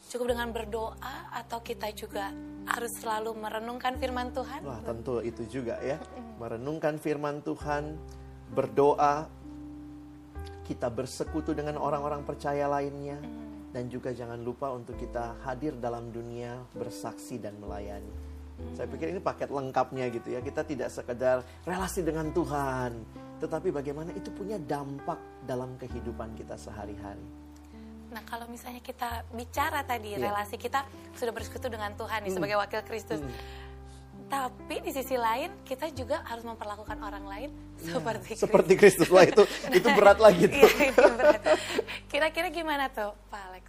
cukup 0.06 0.32
dengan 0.34 0.54
berdoa 0.54 1.16
atau 1.34 1.58
kita 1.62 1.90
juga 1.94 2.30
harus 2.66 2.92
selalu 2.98 3.34
merenungkan 3.34 3.98
firman 3.98 4.30
Tuhan? 4.30 4.60
Wah, 4.62 4.80
tentu 4.82 5.22
itu 5.22 5.42
juga 5.46 5.78
ya. 5.82 5.98
Merenungkan 6.38 6.98
firman 6.98 7.42
Tuhan, 7.42 7.98
berdoa, 8.54 9.26
kita 10.66 10.90
bersekutu 10.90 11.54
dengan 11.54 11.78
orang-orang 11.78 12.26
percaya 12.26 12.66
lainnya, 12.66 13.18
dan 13.70 13.86
juga 13.86 14.10
jangan 14.10 14.42
lupa 14.42 14.74
untuk 14.74 14.98
kita 14.98 15.38
hadir 15.46 15.74
dalam 15.78 16.10
dunia 16.10 16.58
bersaksi 16.74 17.38
dan 17.38 17.58
melayani. 17.62 18.10
Saya 18.72 18.88
pikir 18.88 19.12
ini 19.12 19.20
paket 19.20 19.52
lengkapnya 19.52 20.08
gitu 20.08 20.32
ya. 20.32 20.40
Kita 20.40 20.64
tidak 20.64 20.88
sekedar 20.88 21.44
relasi 21.68 22.00
dengan 22.00 22.32
Tuhan, 22.32 22.96
tetapi 23.36 23.68
bagaimana 23.68 24.16
itu 24.16 24.32
punya 24.32 24.56
dampak 24.56 25.20
dalam 25.44 25.76
kehidupan 25.76 26.32
kita 26.34 26.56
sehari-hari. 26.56 27.45
Nah, 28.16 28.24
kalau 28.24 28.48
misalnya 28.48 28.80
kita 28.80 29.28
bicara 29.36 29.84
tadi 29.84 30.16
Iya. 30.16 30.32
relasi 30.32 30.56
kita 30.56 30.88
sudah 31.20 31.36
bersekutu 31.36 31.68
dengan 31.68 31.92
Tuhan 32.00 32.24
nih 32.24 32.32
sebagai 32.32 32.56
wakil 32.56 32.80
Kristus. 32.88 33.20
Tapi 34.26 34.80
di 34.80 34.90
sisi 34.90 35.20
lain 35.20 35.52
kita 35.68 35.92
juga 35.92 36.24
harus 36.24 36.42
memperlakukan 36.42 36.96
orang 36.96 37.28
lain 37.28 37.50
seperti 37.76 38.32
Kristus. 38.32 38.48
Seperti 38.48 38.72
Kristus, 38.74 39.08
wah 39.12 39.20
itu 39.22 39.44
itu 39.78 39.88
berat 39.92 40.16
lagi 40.16 40.48
tuh. 40.48 40.64
Iya. 40.64 40.96
Kira-kira 42.08 42.48
gimana 42.48 42.88
tuh, 42.88 43.12
Pak 43.28 43.42
Alex? 43.52 43.64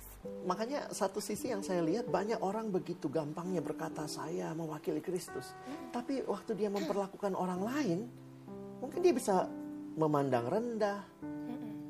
Makanya 0.48 0.88
satu 0.96 1.20
sisi 1.20 1.52
yang 1.52 1.60
saya 1.60 1.84
lihat 1.84 2.08
banyak 2.08 2.40
orang 2.40 2.72
begitu 2.72 3.12
gampangnya 3.12 3.60
berkata 3.60 4.08
saya 4.08 4.56
mewakili 4.56 5.04
Kristus. 5.04 5.52
Tapi 5.92 6.24
waktu 6.24 6.56
dia 6.56 6.72
memperlakukan 6.72 7.36
orang 7.36 7.62
lain, 7.68 8.00
mungkin 8.80 9.04
dia 9.04 9.12
bisa 9.12 9.46
memandang 10.00 10.48
rendah. 10.48 11.04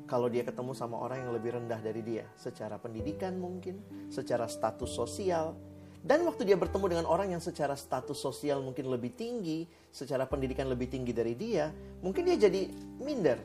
Kalau 0.08 0.32
dia 0.32 0.40
ketemu 0.40 0.72
sama 0.72 0.96
orang 0.96 1.28
yang 1.28 1.36
lebih 1.36 1.60
rendah 1.60 1.78
dari 1.84 2.00
dia, 2.00 2.24
secara 2.32 2.80
pendidikan 2.80 3.36
mungkin, 3.36 3.84
secara 4.08 4.48
status 4.48 4.88
sosial. 4.88 5.52
Dan 6.00 6.24
waktu 6.24 6.48
dia 6.48 6.56
bertemu 6.56 6.96
dengan 6.96 7.06
orang 7.06 7.36
yang 7.36 7.42
secara 7.44 7.76
status 7.76 8.16
sosial 8.16 8.64
mungkin 8.64 8.88
lebih 8.88 9.12
tinggi, 9.12 9.68
secara 9.92 10.24
pendidikan 10.24 10.64
lebih 10.64 10.88
tinggi 10.88 11.12
dari 11.12 11.36
dia, 11.36 11.68
mungkin 12.00 12.24
dia 12.24 12.40
jadi 12.40 12.72
minder. 13.04 13.36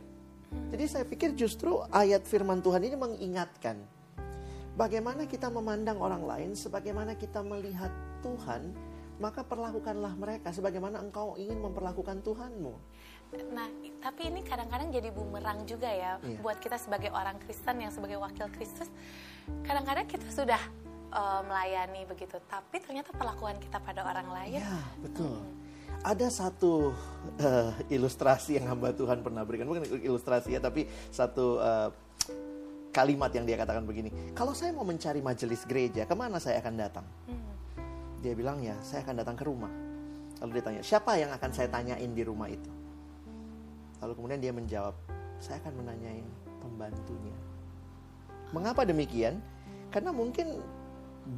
Jadi 0.72 0.86
saya 0.88 1.04
pikir 1.04 1.36
justru 1.36 1.84
ayat 1.92 2.24
firman 2.24 2.64
Tuhan 2.64 2.80
ini 2.86 2.96
mengingatkan 2.96 3.84
Bagaimana 4.74 5.30
kita 5.30 5.54
memandang 5.54 6.02
orang 6.02 6.26
lain, 6.26 6.52
sebagaimana 6.58 7.14
kita 7.14 7.46
melihat 7.46 7.94
Tuhan, 8.26 8.74
maka 9.22 9.46
perlakukanlah 9.46 10.18
mereka 10.18 10.50
sebagaimana 10.50 10.98
engkau 10.98 11.38
ingin 11.38 11.62
memperlakukan 11.62 12.26
Tuhanmu. 12.26 12.74
Nah, 13.54 13.70
tapi 13.98 14.30
ini 14.30 14.42
kadang-kadang 14.42 14.90
jadi 14.90 15.10
bumerang 15.10 15.66
juga 15.66 15.90
ya 15.90 16.18
Iya. 16.22 16.38
buat 16.42 16.58
kita 16.58 16.78
sebagai 16.78 17.10
orang 17.10 17.38
Kristen 17.42 17.82
yang 17.82 17.90
sebagai 17.90 18.18
wakil 18.18 18.50
Kristus. 18.52 18.90
Kadang-kadang 19.66 20.06
kita 20.06 20.28
sudah 20.30 20.62
eh, 21.14 21.42
melayani 21.46 22.06
begitu, 22.06 22.38
tapi 22.46 22.82
ternyata 22.82 23.14
perlakuan 23.14 23.58
kita 23.62 23.78
pada 23.78 24.02
orang 24.02 24.28
lain 24.34 24.62
Ya, 24.62 24.82
betul. 24.98 25.38
Ada 26.02 26.28
satu 26.28 26.92
eh, 27.38 27.72
ilustrasi 27.94 28.58
yang 28.58 28.74
hamba 28.74 28.92
Tuhan 28.92 29.22
pernah 29.22 29.46
berikan, 29.46 29.70
bukan 29.70 29.86
ilustrasi 30.02 30.58
ya, 30.58 30.60
tapi 30.62 30.90
satu 31.14 31.62
eh, 31.62 31.90
kalimat 32.90 33.34
yang 33.34 33.46
dia 33.46 33.58
katakan 33.58 33.86
begini. 33.86 34.34
Kalau 34.38 34.54
saya 34.54 34.70
mau 34.74 34.86
mencari 34.86 35.22
majelis 35.22 35.66
gereja, 35.66 36.06
ke 36.06 36.14
mana 36.14 36.38
saya 36.38 36.62
akan 36.62 36.74
datang? 36.78 37.06
Dia 38.22 38.34
bilang 38.38 38.62
ya, 38.62 38.78
saya 38.86 39.02
akan 39.06 39.16
datang 39.22 39.36
ke 39.38 39.44
rumah. 39.46 39.72
Lalu 40.42 40.60
dia 40.60 40.64
tanya, 40.64 40.82
siapa 40.84 41.18
yang 41.18 41.32
akan 41.34 41.50
saya 41.56 41.68
tanyain 41.72 42.12
di 42.14 42.24
rumah 42.26 42.48
itu? 42.52 42.83
Lalu 44.04 44.20
kemudian 44.20 44.42
dia 44.44 44.52
menjawab, 44.52 44.96
saya 45.40 45.64
akan 45.64 45.80
menanyain 45.80 46.28
pembantunya. 46.60 47.36
Mengapa 48.52 48.84
demikian? 48.84 49.40
Karena 49.88 50.12
mungkin 50.12 50.60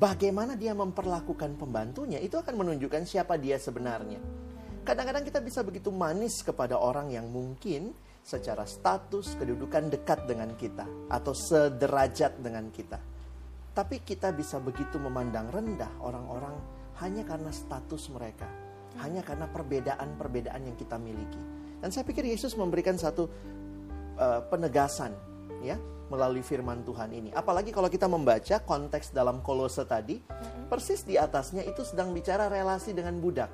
bagaimana 0.01 0.57
dia 0.57 0.73
memperlakukan 0.73 1.61
pembantunya 1.61 2.17
itu 2.17 2.41
akan 2.41 2.57
menunjukkan 2.57 3.05
siapa 3.05 3.37
dia 3.37 3.61
sebenarnya. 3.61 4.17
Kadang-kadang 4.81 5.21
kita 5.21 5.45
bisa 5.45 5.61
begitu 5.61 5.93
manis 5.93 6.41
kepada 6.41 6.81
orang 6.81 7.13
yang 7.13 7.29
mungkin 7.29 7.93
secara 8.25 8.65
status, 8.65 9.37
kedudukan 9.37 9.93
dekat 9.93 10.25
dengan 10.25 10.57
kita 10.57 10.89
atau 11.13 11.37
sederajat 11.37 12.41
dengan 12.41 12.73
kita. 12.73 12.97
Tapi 13.77 14.01
kita 14.01 14.33
bisa 14.33 14.57
begitu 14.57 14.97
memandang 14.97 15.53
rendah 15.53 16.01
orang-orang 16.01 16.57
hanya 17.05 17.21
karena 17.21 17.53
status 17.53 18.09
mereka, 18.09 18.49
hanya 19.05 19.21
karena 19.21 19.45
perbedaan-perbedaan 19.45 20.61
yang 20.65 20.77
kita 20.79 20.97
miliki. 20.97 21.64
Dan 21.85 21.93
saya 21.93 22.01
pikir 22.01 22.25
Yesus 22.25 22.57
memberikan 22.57 22.97
satu 22.97 23.29
uh, 24.17 24.41
penegasan, 24.49 25.13
ya, 25.61 25.77
melalui 26.09 26.41
firman 26.41 26.81
Tuhan 26.81 27.13
ini. 27.13 27.29
Apalagi 27.29 27.69
kalau 27.69 27.93
kita 27.93 28.09
membaca 28.09 28.57
konteks 28.57 29.13
dalam 29.13 29.45
Kolose 29.45 29.85
tadi, 29.85 30.17
persis 30.65 31.05
di 31.05 31.13
atasnya 31.13 31.61
itu 31.61 31.85
sedang 31.85 32.09
bicara 32.09 32.49
relasi 32.49 32.89
dengan 32.89 33.21
budak. 33.21 33.53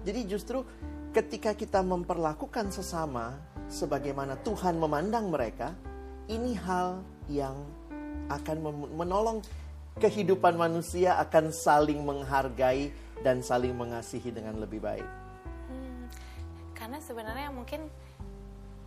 Jadi 0.00 0.20
justru 0.32 0.64
ketika 1.12 1.52
kita 1.52 1.84
memperlakukan 1.84 2.72
sesama 2.72 3.36
sebagaimana 3.68 4.40
Tuhan 4.40 4.80
memandang 4.80 5.28
mereka, 5.28 5.76
ini 6.32 6.56
hal 6.56 7.04
yang 7.28 7.68
akan 8.32 8.88
menolong 8.96 9.44
kehidupan 10.00 10.56
manusia 10.56 11.20
akan 11.20 11.52
saling 11.52 12.00
menghargai 12.00 12.88
dan 13.20 13.44
saling 13.44 13.76
mengasihi 13.76 14.32
dengan 14.32 14.56
lebih 14.56 14.80
baik. 14.80 15.27
Karena 16.88 17.04
sebenarnya 17.04 17.52
mungkin 17.52 17.84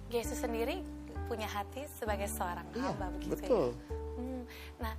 Yesus 0.09 0.41
sendiri 0.41 0.81
punya 1.29 1.45
hati 1.45 1.85
sebagai 2.01 2.25
seorang 2.33 2.65
iya, 2.73 2.89
hamba 2.89 3.13
begitu 3.13 3.29
ya. 3.29 3.37
betul. 3.45 3.67
ya. 3.69 3.93
Hmm, 4.17 4.41
nah, 4.81 4.93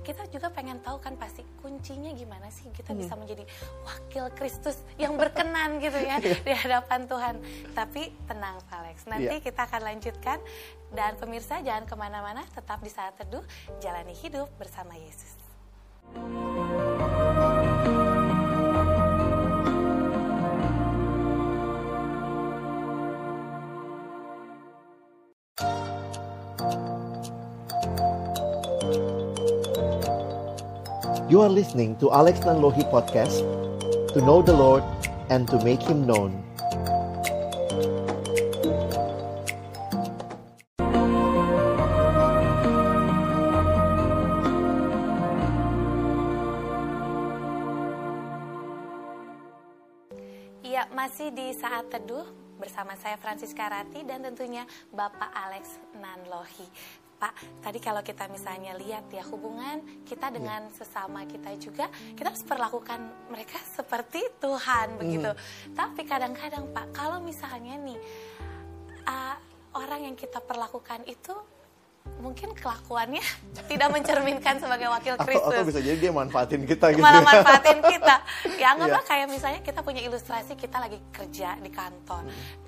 kita 0.00 0.24
juga 0.32 0.48
pengen 0.48 0.80
tahu 0.80 1.04
kan 1.04 1.20
pasti 1.20 1.44
kuncinya 1.60 2.16
gimana 2.16 2.48
sih 2.48 2.72
kita 2.72 2.96
hmm. 2.96 3.00
bisa 3.04 3.12
menjadi 3.20 3.44
wakil 3.84 4.24
Kristus 4.40 4.80
yang 4.96 5.20
berkenan 5.20 5.76
gitu 5.84 6.00
ya 6.00 6.16
iya. 6.16 6.40
di 6.40 6.52
hadapan 6.56 7.04
Tuhan. 7.04 7.44
Tapi 7.76 8.16
tenang 8.24 8.56
Pak 8.72 8.72
Alex, 8.72 9.04
nanti 9.04 9.36
yeah. 9.36 9.44
kita 9.44 9.60
akan 9.68 9.84
lanjutkan 9.84 10.40
dan 10.96 11.20
pemirsa 11.20 11.60
jangan 11.60 11.84
ke 11.84 11.92
mana-mana, 11.92 12.40
tetap 12.56 12.80
di 12.80 12.88
saat 12.88 13.20
teduh 13.20 13.44
jalani 13.84 14.16
hidup 14.16 14.48
bersama 14.56 14.96
Yesus. 14.96 15.36
You 31.34 31.42
are 31.42 31.50
listening 31.50 31.98
to 31.98 32.14
Alex 32.14 32.46
Nanlohi 32.46 32.86
Podcast 32.94 33.42
To 34.14 34.22
know 34.22 34.38
the 34.38 34.54
Lord 34.54 34.86
and 35.34 35.50
to 35.50 35.58
make 35.66 35.82
Him 35.82 36.06
known 36.06 36.30
Ya, 50.62 50.86
masih 50.94 51.34
di 51.34 51.50
saat 51.50 51.90
teduh 51.90 52.30
bersama 52.62 52.94
saya 52.94 53.18
Francis 53.18 53.50
Karati 53.50 54.06
dan 54.06 54.22
tentunya 54.22 54.70
Bapak 54.94 55.34
Alex 55.34 55.82
Nanlohi. 55.98 56.70
Pak, 57.24 57.64
tadi 57.64 57.80
kalau 57.80 58.04
kita 58.04 58.28
misalnya 58.28 58.76
lihat 58.76 59.08
ya 59.08 59.24
hubungan 59.32 59.80
kita 60.04 60.28
iya. 60.28 60.36
dengan 60.36 60.60
yeah. 60.68 60.76
sesama 60.76 61.24
kita 61.24 61.56
juga, 61.56 61.88
kita 62.12 62.28
harus 62.28 62.44
perlakukan 62.44 63.00
mereka 63.32 63.56
seperti 63.80 64.28
Tuhan 64.44 65.00
begitu. 65.00 65.32
Mm. 65.32 65.72
Tapi 65.72 66.04
kadang-kadang 66.04 66.68
Pak, 66.68 66.92
kalau 66.92 67.24
misalnya 67.24 67.80
nih 67.80 67.96
uh, 69.08 69.36
orang 69.72 70.12
yang 70.12 70.16
kita 70.20 70.36
perlakukan 70.44 71.00
itu 71.08 71.32
mungkin 72.20 72.52
kelakuannya 72.52 73.24
tidak 73.72 73.88
mencerminkan 73.88 74.60
sebagai 74.60 74.92
wakil 74.92 75.16
Kristus. 75.24 75.48
Atau, 75.48 75.64
atau 75.64 75.68
bisa 75.72 75.80
jadi 75.80 75.96
dia 75.96 76.12
manfaatin 76.12 76.68
kita 76.68 76.92
gitu. 76.92 77.00
Malah 77.00 77.24
manfaatin 77.24 77.80
kita. 77.88 78.16
Ya 78.60 78.76
anggaplah 78.76 79.00
yeah. 79.00 79.08
kayak 79.08 79.26
misalnya 79.32 79.60
kita 79.64 79.80
punya 79.80 80.04
ilustrasi 80.04 80.60
kita 80.60 80.76
lagi 80.76 81.00
kerja 81.08 81.56
di 81.56 81.72
kantor. 81.72 82.28
Hmm 82.28 82.63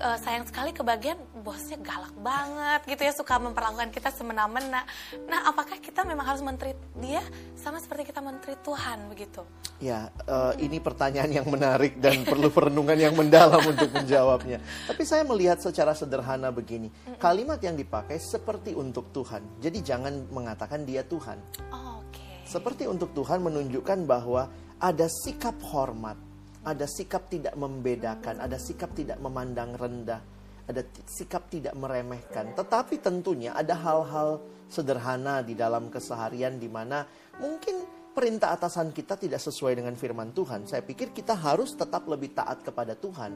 uh, 0.00 0.18
sayang 0.18 0.46
sekali 0.48 0.74
kebagian 0.74 1.18
bosnya 1.44 1.78
galak 1.78 2.14
banget 2.18 2.80
gitu 2.88 3.02
ya 3.04 3.12
suka 3.14 3.38
memperlakukan 3.38 3.90
kita 3.94 4.10
semena-mena. 4.10 4.82
Nah, 5.28 5.40
apakah 5.46 5.78
kita 5.78 6.02
memang 6.02 6.26
harus 6.26 6.42
menteri 6.42 6.74
dia 6.98 7.22
sama 7.58 7.78
seperti 7.78 8.10
kita 8.10 8.24
menteri 8.24 8.58
Tuhan 8.62 9.10
begitu? 9.10 9.42
Ya, 9.82 10.10
uh, 10.26 10.54
hmm. 10.54 10.64
ini 10.64 10.78
pertanyaan 10.78 11.30
yang 11.30 11.46
menarik 11.46 11.98
dan 11.98 12.22
perlu 12.30 12.48
perenungan 12.50 12.98
yang 12.98 13.14
mendalam 13.14 13.60
untuk 13.62 13.90
menjawabnya. 13.92 14.58
Tapi 14.88 15.02
saya 15.02 15.22
melihat 15.26 15.60
secara 15.60 15.92
sederhana 15.92 16.50
begini, 16.50 16.90
kalimat 17.18 17.60
yang 17.60 17.74
dipakai 17.74 18.18
seperti 18.18 18.72
untuk 18.74 19.10
Tuhan. 19.12 19.60
Jadi 19.60 19.78
jangan 19.82 20.30
mengatakan 20.30 20.86
dia 20.86 21.02
Tuhan. 21.04 21.38
Oh, 21.74 22.02
okay. 22.06 22.46
Seperti 22.46 22.86
untuk 22.86 23.12
Tuhan 23.12 23.42
menunjukkan 23.42 24.06
bahwa 24.06 24.50
ada 24.78 25.06
sikap 25.08 25.56
hormat 25.70 26.33
ada 26.64 26.88
sikap 26.88 27.28
tidak 27.28 27.54
membedakan, 27.54 28.40
ada 28.40 28.56
sikap 28.56 28.96
tidak 28.96 29.20
memandang 29.20 29.76
rendah, 29.76 30.20
ada 30.64 30.82
sikap 31.04 31.52
tidak 31.52 31.76
meremehkan. 31.76 32.56
Tetapi 32.56 33.04
tentunya 33.04 33.52
ada 33.52 33.76
hal-hal 33.76 34.40
sederhana 34.66 35.44
di 35.44 35.52
dalam 35.52 35.92
keseharian 35.92 36.56
di 36.56 36.72
mana 36.72 37.04
mungkin 37.36 37.84
perintah 38.16 38.56
atasan 38.56 38.96
kita 38.96 39.20
tidak 39.20 39.44
sesuai 39.44 39.76
dengan 39.76 39.92
firman 39.92 40.32
Tuhan. 40.32 40.64
Saya 40.64 40.80
pikir 40.80 41.12
kita 41.12 41.36
harus 41.36 41.76
tetap 41.76 42.08
lebih 42.08 42.32
taat 42.32 42.64
kepada 42.64 42.96
Tuhan. 42.96 43.32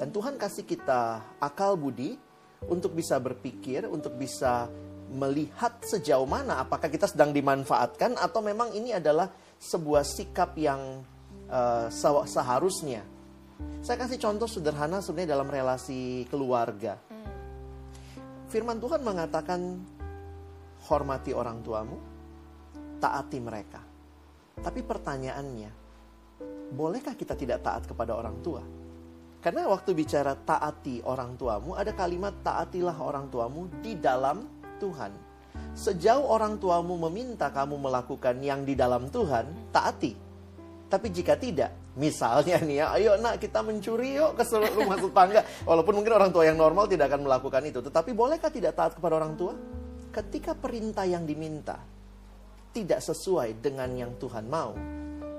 Dan 0.00 0.08
Tuhan 0.08 0.40
kasih 0.40 0.64
kita 0.64 1.20
akal 1.36 1.76
budi 1.76 2.16
untuk 2.64 2.96
bisa 2.96 3.20
berpikir, 3.20 3.84
untuk 3.84 4.16
bisa 4.16 4.72
melihat 5.12 5.76
sejauh 5.84 6.24
mana 6.24 6.64
apakah 6.64 6.88
kita 6.88 7.04
sedang 7.04 7.36
dimanfaatkan 7.36 8.16
atau 8.16 8.40
memang 8.40 8.72
ini 8.72 8.96
adalah 8.96 9.28
sebuah 9.60 10.08
sikap 10.08 10.56
yang 10.56 11.04
uh, 11.52 11.86
seharusnya. 12.24 13.04
Saya 13.84 14.00
kasih 14.00 14.18
contoh 14.18 14.48
sederhana 14.48 15.04
sebenarnya 15.04 15.38
dalam 15.38 15.48
relasi 15.52 16.24
keluarga. 16.32 16.98
Firman 18.48 18.80
Tuhan 18.80 19.00
mengatakan 19.04 19.60
hormati 20.88 21.30
orang 21.36 21.62
tuamu, 21.62 21.96
taati 22.98 23.38
mereka. 23.38 23.80
Tapi 24.58 24.80
pertanyaannya, 24.84 25.70
bolehkah 26.74 27.16
kita 27.16 27.38
tidak 27.38 27.64
taat 27.64 27.88
kepada 27.88 28.12
orang 28.14 28.36
tua? 28.44 28.62
Karena 29.42 29.66
waktu 29.66 29.90
bicara 29.98 30.38
taati 30.38 31.02
orang 31.02 31.34
tuamu, 31.34 31.74
ada 31.74 31.90
kalimat 31.90 32.30
taatilah 32.46 32.94
orang 33.02 33.26
tuamu 33.26 33.66
di 33.82 33.98
dalam 33.98 34.46
Tuhan. 34.78 35.10
Sejauh 35.74 36.28
orang 36.28 36.60
tuamu 36.62 36.94
meminta 37.08 37.50
kamu 37.50 37.80
melakukan 37.80 38.38
yang 38.38 38.62
di 38.62 38.78
dalam 38.78 39.10
Tuhan, 39.10 39.74
taati 39.74 40.21
tapi 40.92 41.08
jika 41.08 41.40
tidak, 41.40 41.72
misalnya 41.96 42.60
nih 42.60 42.84
ya, 42.84 42.86
ayo 43.00 43.16
nak 43.16 43.40
kita 43.40 43.64
mencuri 43.64 44.20
yuk 44.20 44.36
ke 44.36 44.44
rumah 44.76 45.00
tetangga. 45.00 45.40
Walaupun 45.64 45.96
mungkin 45.96 46.12
orang 46.12 46.28
tua 46.28 46.44
yang 46.44 46.60
normal 46.60 46.84
tidak 46.84 47.08
akan 47.08 47.24
melakukan 47.24 47.64
itu. 47.64 47.80
Tetapi 47.80 48.12
bolehkah 48.12 48.52
tidak 48.52 48.76
taat 48.76 48.92
kepada 49.00 49.16
orang 49.16 49.32
tua? 49.32 49.56
Ketika 50.12 50.52
perintah 50.52 51.08
yang 51.08 51.24
diminta 51.24 51.80
tidak 52.76 53.00
sesuai 53.00 53.64
dengan 53.64 53.88
yang 53.96 54.12
Tuhan 54.20 54.44
mau, 54.44 54.76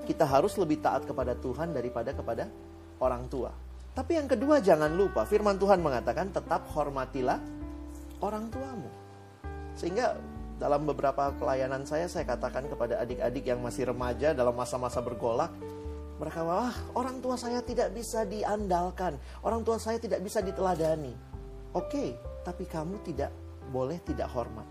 kita 0.02 0.26
harus 0.26 0.58
lebih 0.58 0.82
taat 0.82 1.06
kepada 1.06 1.38
Tuhan 1.38 1.70
daripada 1.70 2.10
kepada 2.10 2.50
orang 2.98 3.30
tua. 3.30 3.54
Tapi 3.94 4.18
yang 4.18 4.26
kedua 4.26 4.58
jangan 4.58 4.90
lupa, 4.90 5.22
firman 5.22 5.54
Tuhan 5.54 5.78
mengatakan 5.78 6.34
tetap 6.34 6.66
hormatilah 6.74 7.38
orang 8.18 8.50
tuamu. 8.50 8.90
Sehingga 9.78 10.18
dalam 10.58 10.86
beberapa 10.86 11.34
pelayanan 11.34 11.82
saya, 11.82 12.06
saya 12.06 12.22
katakan 12.22 12.70
kepada 12.70 13.02
adik-adik 13.02 13.44
yang 13.44 13.58
masih 13.58 13.90
remaja 13.90 14.30
dalam 14.30 14.54
masa-masa 14.54 15.02
bergolak, 15.02 15.50
mereka 16.14 16.46
wah 16.46 16.74
orang 16.94 17.18
tua 17.18 17.34
saya 17.34 17.58
tidak 17.58 17.90
bisa 17.90 18.22
diandalkan, 18.22 19.18
orang 19.42 19.66
tua 19.66 19.82
saya 19.82 19.98
tidak 19.98 20.22
bisa 20.22 20.38
diteladani. 20.38 21.10
Oke, 21.74 22.14
tapi 22.46 22.70
kamu 22.70 23.02
tidak 23.02 23.34
boleh 23.74 23.98
tidak 24.06 24.30
hormat. 24.30 24.66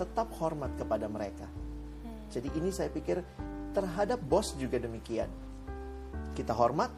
Tetap 0.00 0.32
hormat 0.40 0.72
kepada 0.80 1.04
mereka. 1.10 1.44
Hmm. 1.44 2.24
Jadi 2.32 2.48
ini 2.56 2.72
saya 2.72 2.88
pikir 2.88 3.20
terhadap 3.76 4.16
bos 4.24 4.56
juga 4.56 4.80
demikian. 4.80 5.28
Kita 6.32 6.56
hormat, 6.56 6.88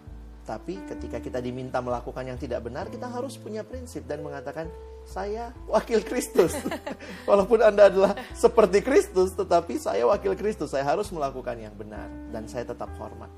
tapi 0.51 0.83
ketika 0.83 1.23
kita 1.23 1.39
diminta 1.39 1.79
melakukan 1.79 2.27
yang 2.27 2.35
tidak 2.35 2.67
benar, 2.67 2.91
kita 2.91 3.07
harus 3.07 3.39
punya 3.39 3.63
prinsip 3.63 4.03
dan 4.11 4.19
mengatakan, 4.19 4.67
saya 5.07 5.55
wakil 5.71 6.03
Kristus. 6.03 6.51
Walaupun 7.31 7.63
Anda 7.63 7.87
adalah 7.87 8.19
seperti 8.35 8.83
Kristus, 8.83 9.31
tetapi 9.39 9.79
saya 9.79 10.11
wakil 10.11 10.35
Kristus. 10.35 10.75
Saya 10.75 10.83
harus 10.83 11.07
melakukan 11.15 11.55
yang 11.55 11.71
benar 11.79 12.11
dan 12.35 12.51
saya 12.51 12.67
tetap 12.67 12.91
hormat. 12.99 13.31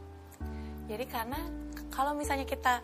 Jadi 0.89 1.05
karena 1.05 1.37
kalau 1.93 2.17
misalnya 2.17 2.49
kita 2.49 2.81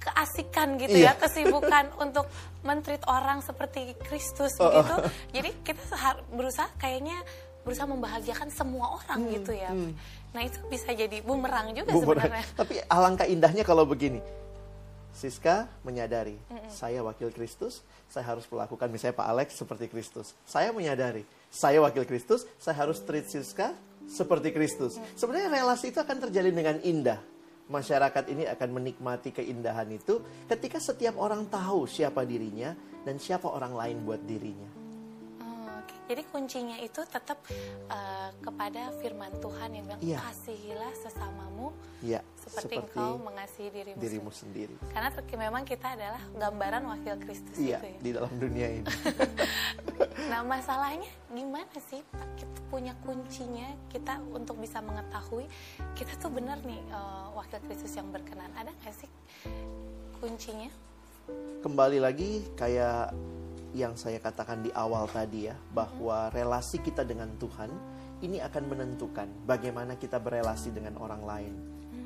keasikan 0.00 0.76
gitu 0.76 0.96
ya, 1.00 1.12
iya. 1.12 1.12
ya, 1.12 1.20
kesibukan 1.20 1.92
untuk 2.04 2.28
mentreat 2.60 3.04
orang 3.08 3.40
seperti 3.40 3.96
Kristus 4.04 4.52
oh, 4.60 4.68
begitu. 4.68 4.94
Oh. 5.00 5.08
Jadi 5.32 5.50
kita 5.64 5.80
berusaha 6.28 6.68
kayaknya 6.76 7.16
berusaha 7.60 7.84
membahagiakan 7.88 8.48
semua 8.52 9.00
orang 9.00 9.20
hmm, 9.20 9.32
gitu 9.36 9.52
ya. 9.52 9.72
Hmm. 9.72 9.92
Nah, 10.30 10.42
itu 10.46 10.58
bisa 10.70 10.94
jadi 10.94 11.22
bumerang 11.26 11.74
juga 11.74 11.90
bumerang. 11.90 12.30
sebenarnya. 12.30 12.44
Tapi 12.54 12.74
alangkah 12.86 13.26
indahnya 13.26 13.66
kalau 13.66 13.82
begini 13.82 14.22
Siska 15.10 15.66
menyadari 15.82 16.38
saya 16.70 17.02
wakil 17.02 17.34
Kristus, 17.34 17.82
saya 18.06 18.30
harus 18.30 18.46
melakukan 18.46 18.86
misalnya 18.88 19.18
Pak 19.18 19.26
Alex 19.26 19.48
seperti 19.58 19.90
Kristus. 19.90 20.38
Saya 20.46 20.70
menyadari 20.70 21.26
saya 21.50 21.82
wakil 21.82 22.06
Kristus, 22.06 22.46
saya 22.62 22.78
harus 22.78 23.02
treat 23.02 23.26
Siska 23.26 23.74
seperti 24.06 24.54
Kristus. 24.54 24.96
Sebenarnya 25.18 25.50
relasi 25.50 25.90
itu 25.90 25.98
akan 25.98 26.30
terjalin 26.30 26.54
dengan 26.54 26.78
indah. 26.80 27.20
Masyarakat 27.70 28.26
ini 28.34 28.50
akan 28.50 28.68
menikmati 28.82 29.30
keindahan 29.30 29.86
itu 29.94 30.18
ketika 30.50 30.82
setiap 30.82 31.14
orang 31.22 31.46
tahu 31.46 31.86
siapa 31.86 32.26
dirinya 32.26 32.74
dan 33.06 33.22
siapa 33.22 33.46
orang 33.46 33.74
lain 33.78 34.02
buat 34.02 34.22
dirinya. 34.26 34.79
Jadi 36.10 36.26
kuncinya 36.26 36.74
itu 36.82 37.06
tetap 37.06 37.38
eh, 37.86 38.30
kepada 38.42 38.90
firman 38.98 39.30
Tuhan 39.38 39.70
yang 39.70 39.84
bilang 39.86 40.02
Iya. 40.02 40.18
kasihilah 40.18 40.90
sesamamu 40.98 41.70
Ya, 42.00 42.24
seperti, 42.40 42.80
engkau 42.80 43.20
mengasihi 43.20 43.68
dirimu, 43.68 44.00
dirimu 44.00 44.30
sendiri. 44.32 44.72
sendiri. 44.72 44.90
Karena 44.90 45.12
memang 45.36 45.62
kita 45.68 45.92
adalah 45.94 46.22
gambaran 46.32 46.82
wakil 46.88 47.14
Kristus 47.22 47.60
Iya, 47.60 47.76
itu 47.78 47.86
ya. 47.86 47.98
di 48.00 48.10
dalam 48.16 48.34
dunia 48.34 48.68
ini. 48.82 48.86
Nah 50.30 50.46
masalahnya 50.46 51.08
gimana 51.32 51.74
sih 51.80 52.02
Pak? 52.12 52.28
Kita 52.38 52.58
punya 52.70 52.92
kuncinya 53.02 53.66
kita 53.90 54.20
untuk 54.30 54.60
bisa 54.62 54.78
mengetahui 54.78 55.48
kita 55.96 56.12
tuh 56.20 56.30
benar 56.30 56.60
nih 56.62 56.78
eh, 56.78 57.26
wakil 57.34 57.58
Kristus 57.66 57.94
yang 57.94 58.10
berkenan. 58.10 58.50
Ada 58.58 58.70
nggak 58.70 58.94
sih 58.94 59.10
kuncinya? 60.20 60.70
Kembali 61.60 61.98
lagi 62.02 62.42
kayak 62.56 63.12
yang 63.74 63.94
saya 63.94 64.18
katakan 64.18 64.62
di 64.64 64.70
awal 64.74 65.06
tadi 65.10 65.46
ya, 65.50 65.56
bahwa 65.74 66.30
relasi 66.34 66.82
kita 66.82 67.06
dengan 67.06 67.30
Tuhan 67.38 67.70
ini 68.20 68.42
akan 68.42 68.64
menentukan 68.68 69.28
bagaimana 69.48 69.96
kita 69.96 70.20
berelasi 70.20 70.74
dengan 70.74 71.00
orang 71.00 71.22
lain. 71.24 71.54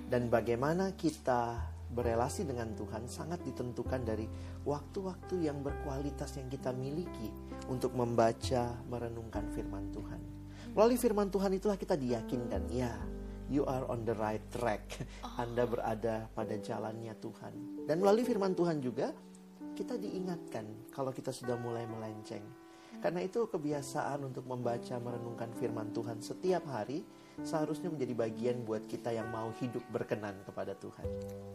Dan 0.05 0.31
bagaimana 0.31 0.95
kita 0.95 1.75
berelasi 1.95 2.45
dengan 2.45 2.75
Tuhan 2.75 3.07
sangat 3.07 3.43
ditentukan 3.47 4.03
dari 4.03 4.27
waktu-waktu 4.67 5.47
yang 5.47 5.63
berkualitas 5.63 6.35
yang 6.37 6.51
kita 6.51 6.75
miliki 6.75 7.31
untuk 7.71 7.95
membaca, 7.95 8.75
merenungkan 8.91 9.47
firman 9.55 9.95
Tuhan. 9.95 10.21
Melalui 10.75 10.99
firman 10.99 11.31
Tuhan 11.31 11.55
itulah 11.55 11.79
kita 11.79 11.95
diyakinkan, 11.95 12.67
ya, 12.71 12.91
you 13.47 13.63
are 13.69 13.87
on 13.87 14.03
the 14.03 14.17
right 14.19 14.43
track. 14.51 15.07
Anda 15.39 15.69
berada 15.69 16.27
pada 16.35 16.59
jalannya 16.59 17.15
Tuhan. 17.23 17.87
Dan 17.87 18.03
melalui 18.03 18.27
firman 18.27 18.59
Tuhan 18.59 18.83
juga 18.83 19.15
kita 19.75 19.99
diingatkan 19.99 20.65
kalau 20.95 21.11
kita 21.11 21.35
sudah 21.35 21.59
mulai 21.59 21.85
melenceng. 21.85 22.43
Karena 23.03 23.21
itu 23.21 23.45
kebiasaan 23.45 24.25
untuk 24.25 24.47
membaca, 24.49 24.97
merenungkan 24.97 25.51
firman 25.59 25.93
Tuhan 25.93 26.25
setiap 26.25 26.65
hari 26.71 27.05
seharusnya 27.43 27.91
menjadi 27.91 28.15
bagian 28.15 28.63
buat 28.63 28.87
kita 28.87 29.11
yang 29.11 29.29
mau 29.29 29.51
hidup 29.59 29.83
berkenan 29.91 30.39
kepada 30.47 30.79
Tuhan. 30.79 31.05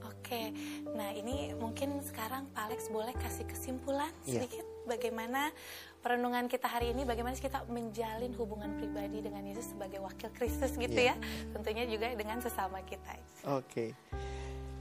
Oke, 0.04 0.52
nah 0.92 1.10
ini 1.16 1.56
mungkin 1.56 2.04
sekarang 2.04 2.52
Pak 2.52 2.68
Alex 2.68 2.92
boleh 2.92 3.16
kasih 3.16 3.48
kesimpulan 3.48 4.12
Iya. 4.28 4.44
sedikit 4.44 4.68
bagaimana 4.84 5.56
perenungan 6.04 6.52
kita 6.52 6.68
hari 6.68 6.92
ini, 6.92 7.08
bagaimana 7.08 7.34
kita 7.40 7.64
menjalin 7.72 8.36
hubungan 8.36 8.76
pribadi 8.76 9.24
dengan 9.24 9.42
Yesus 9.48 9.72
sebagai 9.72 10.04
wakil 10.04 10.30
Kristus 10.36 10.76
gitu 10.76 11.00
Iya. 11.00 11.16
ya, 11.16 11.50
tentunya 11.56 11.88
juga 11.88 12.12
dengan 12.14 12.44
sesama 12.44 12.84
kita. 12.84 13.16
Oke. 13.56 13.96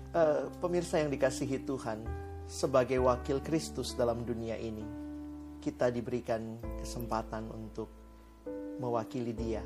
Eh, 0.08 0.42
pemirsa 0.58 0.98
yang 0.98 1.14
dikasihi 1.14 1.62
Tuhan, 1.62 2.02
sebagai 2.48 2.96
wakil 3.04 3.44
Kristus 3.44 3.92
dalam 3.92 4.24
dunia 4.24 4.56
ini, 4.56 4.82
kita 5.60 5.92
diberikan 5.92 6.56
kesempatan 6.80 7.52
untuk 7.52 7.92
mewakili 8.80 9.36
Dia, 9.36 9.60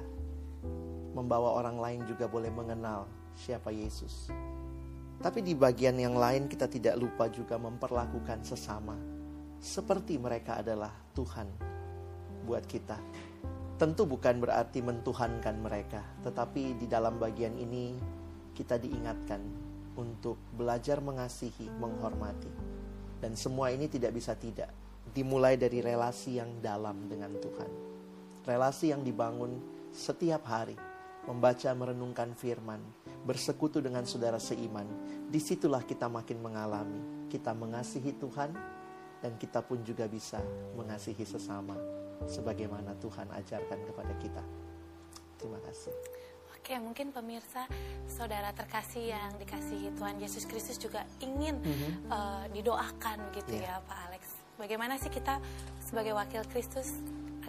membawa 1.14 1.55
orang 1.55 1.79
lain 1.79 2.01
juga 2.11 2.27
boleh 2.27 2.51
mengenal 2.51 3.07
siapa 3.38 3.71
Yesus. 3.71 4.35
Tapi 5.23 5.47
di 5.47 5.55
bagian 5.55 5.95
yang 5.95 6.18
lain 6.18 6.51
kita 6.51 6.66
tidak 6.66 6.99
lupa 6.99 7.31
juga 7.31 7.55
memperlakukan 7.55 8.42
sesama 8.42 8.99
seperti 9.62 10.18
mereka 10.18 10.59
adalah 10.59 10.90
Tuhan 11.14 11.47
buat 12.42 12.66
kita. 12.66 12.99
Tentu 13.79 14.11
bukan 14.11 14.42
berarti 14.42 14.83
mentuhankan 14.83 15.62
mereka, 15.62 16.03
tetapi 16.27 16.75
di 16.83 16.90
dalam 16.90 17.23
bagian 17.23 17.55
ini 17.55 17.95
kita 18.59 18.75
diingatkan 18.83 19.71
untuk 19.95 20.40
belajar 20.59 20.99
mengasihi, 20.99 21.71
menghormati. 21.79 22.72
Dan 23.23 23.39
semua 23.39 23.71
ini 23.71 23.87
tidak 23.87 24.19
bisa 24.19 24.35
tidak 24.35 24.75
dimulai 25.15 25.55
dari 25.55 25.79
relasi 25.79 26.43
yang 26.43 26.59
dalam 26.59 27.07
dengan 27.07 27.31
Tuhan. 27.39 27.71
Relasi 28.43 28.91
yang 28.91 29.07
dibangun 29.07 29.63
setiap 29.95 30.43
hari, 30.51 30.75
membaca 31.31 31.71
merenungkan 31.71 32.35
firman, 32.35 32.83
bersekutu 33.23 33.79
dengan 33.79 34.03
saudara 34.03 34.43
seiman. 34.43 34.89
Di 35.31 35.39
situlah 35.39 35.87
kita 35.87 36.11
makin 36.11 36.43
mengalami, 36.43 37.31
kita 37.31 37.55
mengasihi 37.55 38.19
Tuhan 38.19 38.51
dan 39.23 39.33
kita 39.39 39.63
pun 39.63 39.87
juga 39.87 40.11
bisa 40.11 40.43
mengasihi 40.75 41.23
sesama 41.23 41.79
sebagaimana 42.27 42.99
Tuhan 42.99 43.31
ajarkan 43.31 43.81
kepada 43.87 44.13
kita. 44.19 44.43
Terima 45.39 45.63
kasih. 45.63 46.22
Oke, 46.62 46.79
mungkin 46.79 47.11
pemirsa, 47.11 47.66
saudara 48.07 48.55
terkasih 48.55 49.11
yang 49.11 49.35
dikasihi 49.35 49.98
Tuhan 49.98 50.14
Yesus 50.22 50.46
Kristus 50.46 50.79
juga 50.79 51.03
ingin 51.18 51.59
eh, 52.07 52.44
didoakan 52.55 53.35
begitu 53.35 53.59
Iya. 53.59 53.83
ya 53.83 53.83
Pak 53.83 53.98
Alex. 54.07 54.22
Bagaimana 54.62 54.94
sih 54.94 55.11
kita 55.11 55.42
sebagai 55.83 56.14
wakil 56.14 56.46
Kristus 56.55 56.94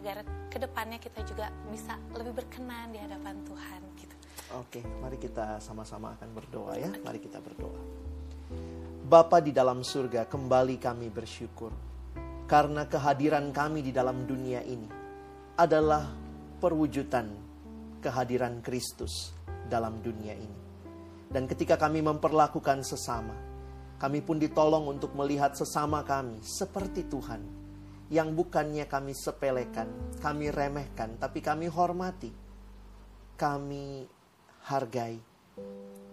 agar 0.02 0.26
ke 0.49 0.58
depannya 0.58 0.97
kita 0.97 1.21
juga 1.30 1.54
bisa 1.69 1.93
lebih 2.17 2.41
berkenan 2.41 2.89
di 2.89 2.97
hadapan 2.97 3.38
Tuhan 3.45 3.82
gitu. 4.02 4.15
Oke, 4.58 4.82
mari 4.82 5.21
kita 5.21 5.62
sama-sama 5.62 6.17
akan 6.17 6.34
berdoa 6.34 6.73
ya. 6.82 6.89
Mari 6.89 7.21
kita 7.21 7.38
berdoa. 7.38 7.78
Bapa 9.06 9.45
di 9.45 9.54
dalam 9.54 9.86
surga, 9.86 10.26
kembali 10.26 10.82
kami 10.82 11.13
bersyukur 11.13 11.69
karena 12.49 12.89
kehadiran 12.89 13.54
kami 13.54 13.86
di 13.86 13.93
dalam 13.93 14.26
dunia 14.26 14.65
ini 14.65 14.89
adalah 15.54 16.10
perwujudan 16.58 17.42
kehadiran 18.04 18.60
Kristus 18.60 19.32
dalam 19.72 20.04
dunia 20.04 20.36
ini. 20.36 20.60
Dan 21.32 21.48
ketika 21.48 21.80
kami 21.80 22.04
memperlakukan 22.04 22.84
sesama, 22.84 23.34
kami 23.98 24.20
pun 24.20 24.38
ditolong 24.38 24.92
untuk 24.92 25.16
melihat 25.16 25.56
sesama 25.56 26.04
kami 26.04 26.44
seperti 26.44 27.08
Tuhan 27.08 27.42
yang 28.13 28.36
bukannya 28.38 28.86
kami 28.86 29.18
sepelekan, 29.18 30.20
kami 30.22 30.54
remehkan, 30.54 31.18
tapi 31.18 31.42
kami 31.42 31.66
hormati, 31.72 32.30
kami 33.34 34.06
hargai, 34.70 35.18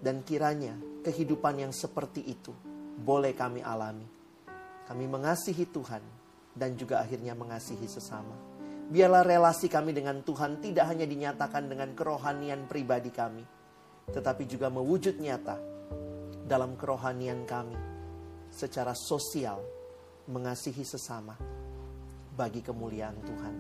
dan 0.00 0.24
kiranya 0.24 0.81
kehidupan 1.05 1.68
yang 1.68 1.72
seperti 1.76 2.24
itu 2.24 2.57
boleh 2.96 3.37
kami 3.37 3.61
alami. 3.61 4.09
Kami 4.88 5.05
mengasihi 5.07 5.68
Tuhan 5.68 6.03
dan 6.57 6.74
juga 6.74 7.05
akhirnya 7.05 7.37
mengasihi 7.37 7.87
sesama. 7.87 8.49
Biarlah 8.90 9.22
relasi 9.22 9.70
kami 9.70 9.94
dengan 9.94 10.18
Tuhan 10.26 10.59
tidak 10.59 10.90
hanya 10.90 11.07
dinyatakan 11.07 11.70
dengan 11.70 11.94
kerohanian 11.94 12.66
pribadi 12.66 13.14
kami, 13.14 13.46
tetapi 14.11 14.50
juga 14.50 14.66
mewujud 14.66 15.14
nyata 15.22 15.55
dalam 16.42 16.74
kerohanian 16.74 17.46
kami 17.46 17.79
secara 18.50 18.90
sosial 18.98 19.62
mengasihi 20.26 20.83
sesama 20.83 21.38
bagi 22.35 22.66
kemuliaan 22.66 23.14
Tuhan. 23.22 23.55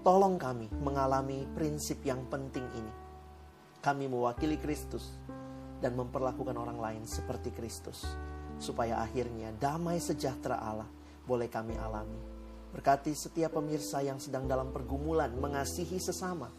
Tolong 0.00 0.40
kami 0.40 0.72
mengalami 0.80 1.44
prinsip 1.52 2.00
yang 2.08 2.24
penting 2.32 2.64
ini. 2.80 2.92
Kami 3.84 4.08
mewakili 4.08 4.56
Kristus 4.56 5.20
dan 5.84 5.92
memperlakukan 6.00 6.56
orang 6.56 6.80
lain 6.80 7.04
seperti 7.04 7.52
Kristus, 7.52 8.08
supaya 8.56 9.04
akhirnya 9.04 9.52
damai 9.52 10.00
sejahtera 10.00 10.64
Allah 10.64 10.88
boleh 11.28 11.52
kami 11.52 11.76
alami. 11.76 12.35
Berkati 12.76 13.16
setiap 13.16 13.56
pemirsa 13.56 14.04
yang 14.04 14.20
sedang 14.20 14.44
dalam 14.44 14.68
pergumulan 14.68 15.32
mengasihi 15.32 15.96
sesama. 15.96 16.52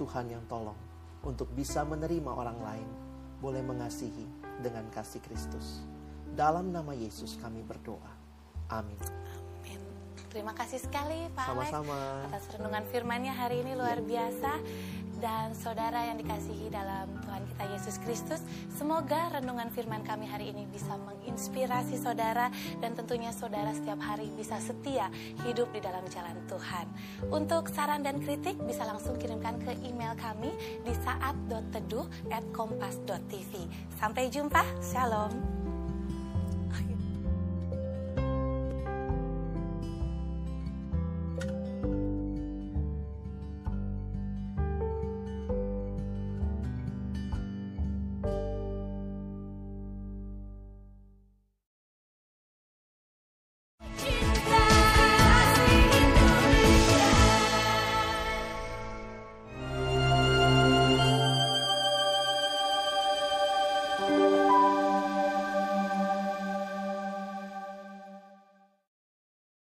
Tuhan 0.00 0.32
yang 0.32 0.48
tolong 0.48 0.80
untuk 1.20 1.52
bisa 1.52 1.84
menerima 1.84 2.32
orang 2.32 2.58
lain, 2.64 2.88
boleh 3.44 3.60
mengasihi 3.60 4.24
dengan 4.64 4.88
kasih 4.88 5.20
Kristus. 5.20 5.84
Dalam 6.32 6.72
nama 6.72 6.96
Yesus 6.96 7.36
kami 7.36 7.60
berdoa. 7.60 8.08
Amin. 8.72 8.96
Terima 10.34 10.50
kasih 10.50 10.82
sekali 10.82 11.30
Pak 11.30 11.46
Alex 11.46 11.70
Sama-sama. 11.70 12.26
atas 12.26 12.50
renungan 12.58 12.82
firman-Nya 12.90 13.38
hari 13.38 13.62
ini 13.62 13.78
luar 13.78 14.02
biasa. 14.02 14.58
Dan 15.22 15.54
saudara 15.54 16.10
yang 16.10 16.18
dikasihi 16.18 16.74
dalam 16.74 17.06
Tuhan 17.22 17.46
kita 17.54 17.70
Yesus 17.70 18.02
Kristus, 18.02 18.42
semoga 18.74 19.30
renungan 19.30 19.70
firman 19.70 20.02
kami 20.02 20.26
hari 20.26 20.50
ini 20.50 20.66
bisa 20.68 20.98
menginspirasi 20.98 22.02
saudara 22.02 22.50
dan 22.82 22.98
tentunya 22.98 23.30
saudara 23.30 23.70
setiap 23.72 24.02
hari 24.02 24.26
bisa 24.34 24.58
setia 24.58 25.06
hidup 25.46 25.70
di 25.70 25.78
dalam 25.78 26.02
jalan 26.10 26.34
Tuhan. 26.50 26.90
Untuk 27.30 27.70
saran 27.70 28.02
dan 28.02 28.18
kritik 28.18 28.58
bisa 28.66 28.82
langsung 28.84 29.16
kirimkan 29.16 29.56
ke 29.62 29.70
email 29.86 30.18
kami 30.18 30.50
di 30.82 30.92
saat.teduh@kompas.tv. 31.06 33.52
Sampai 33.96 34.28
jumpa, 34.34 34.66
Shalom. 34.82 35.63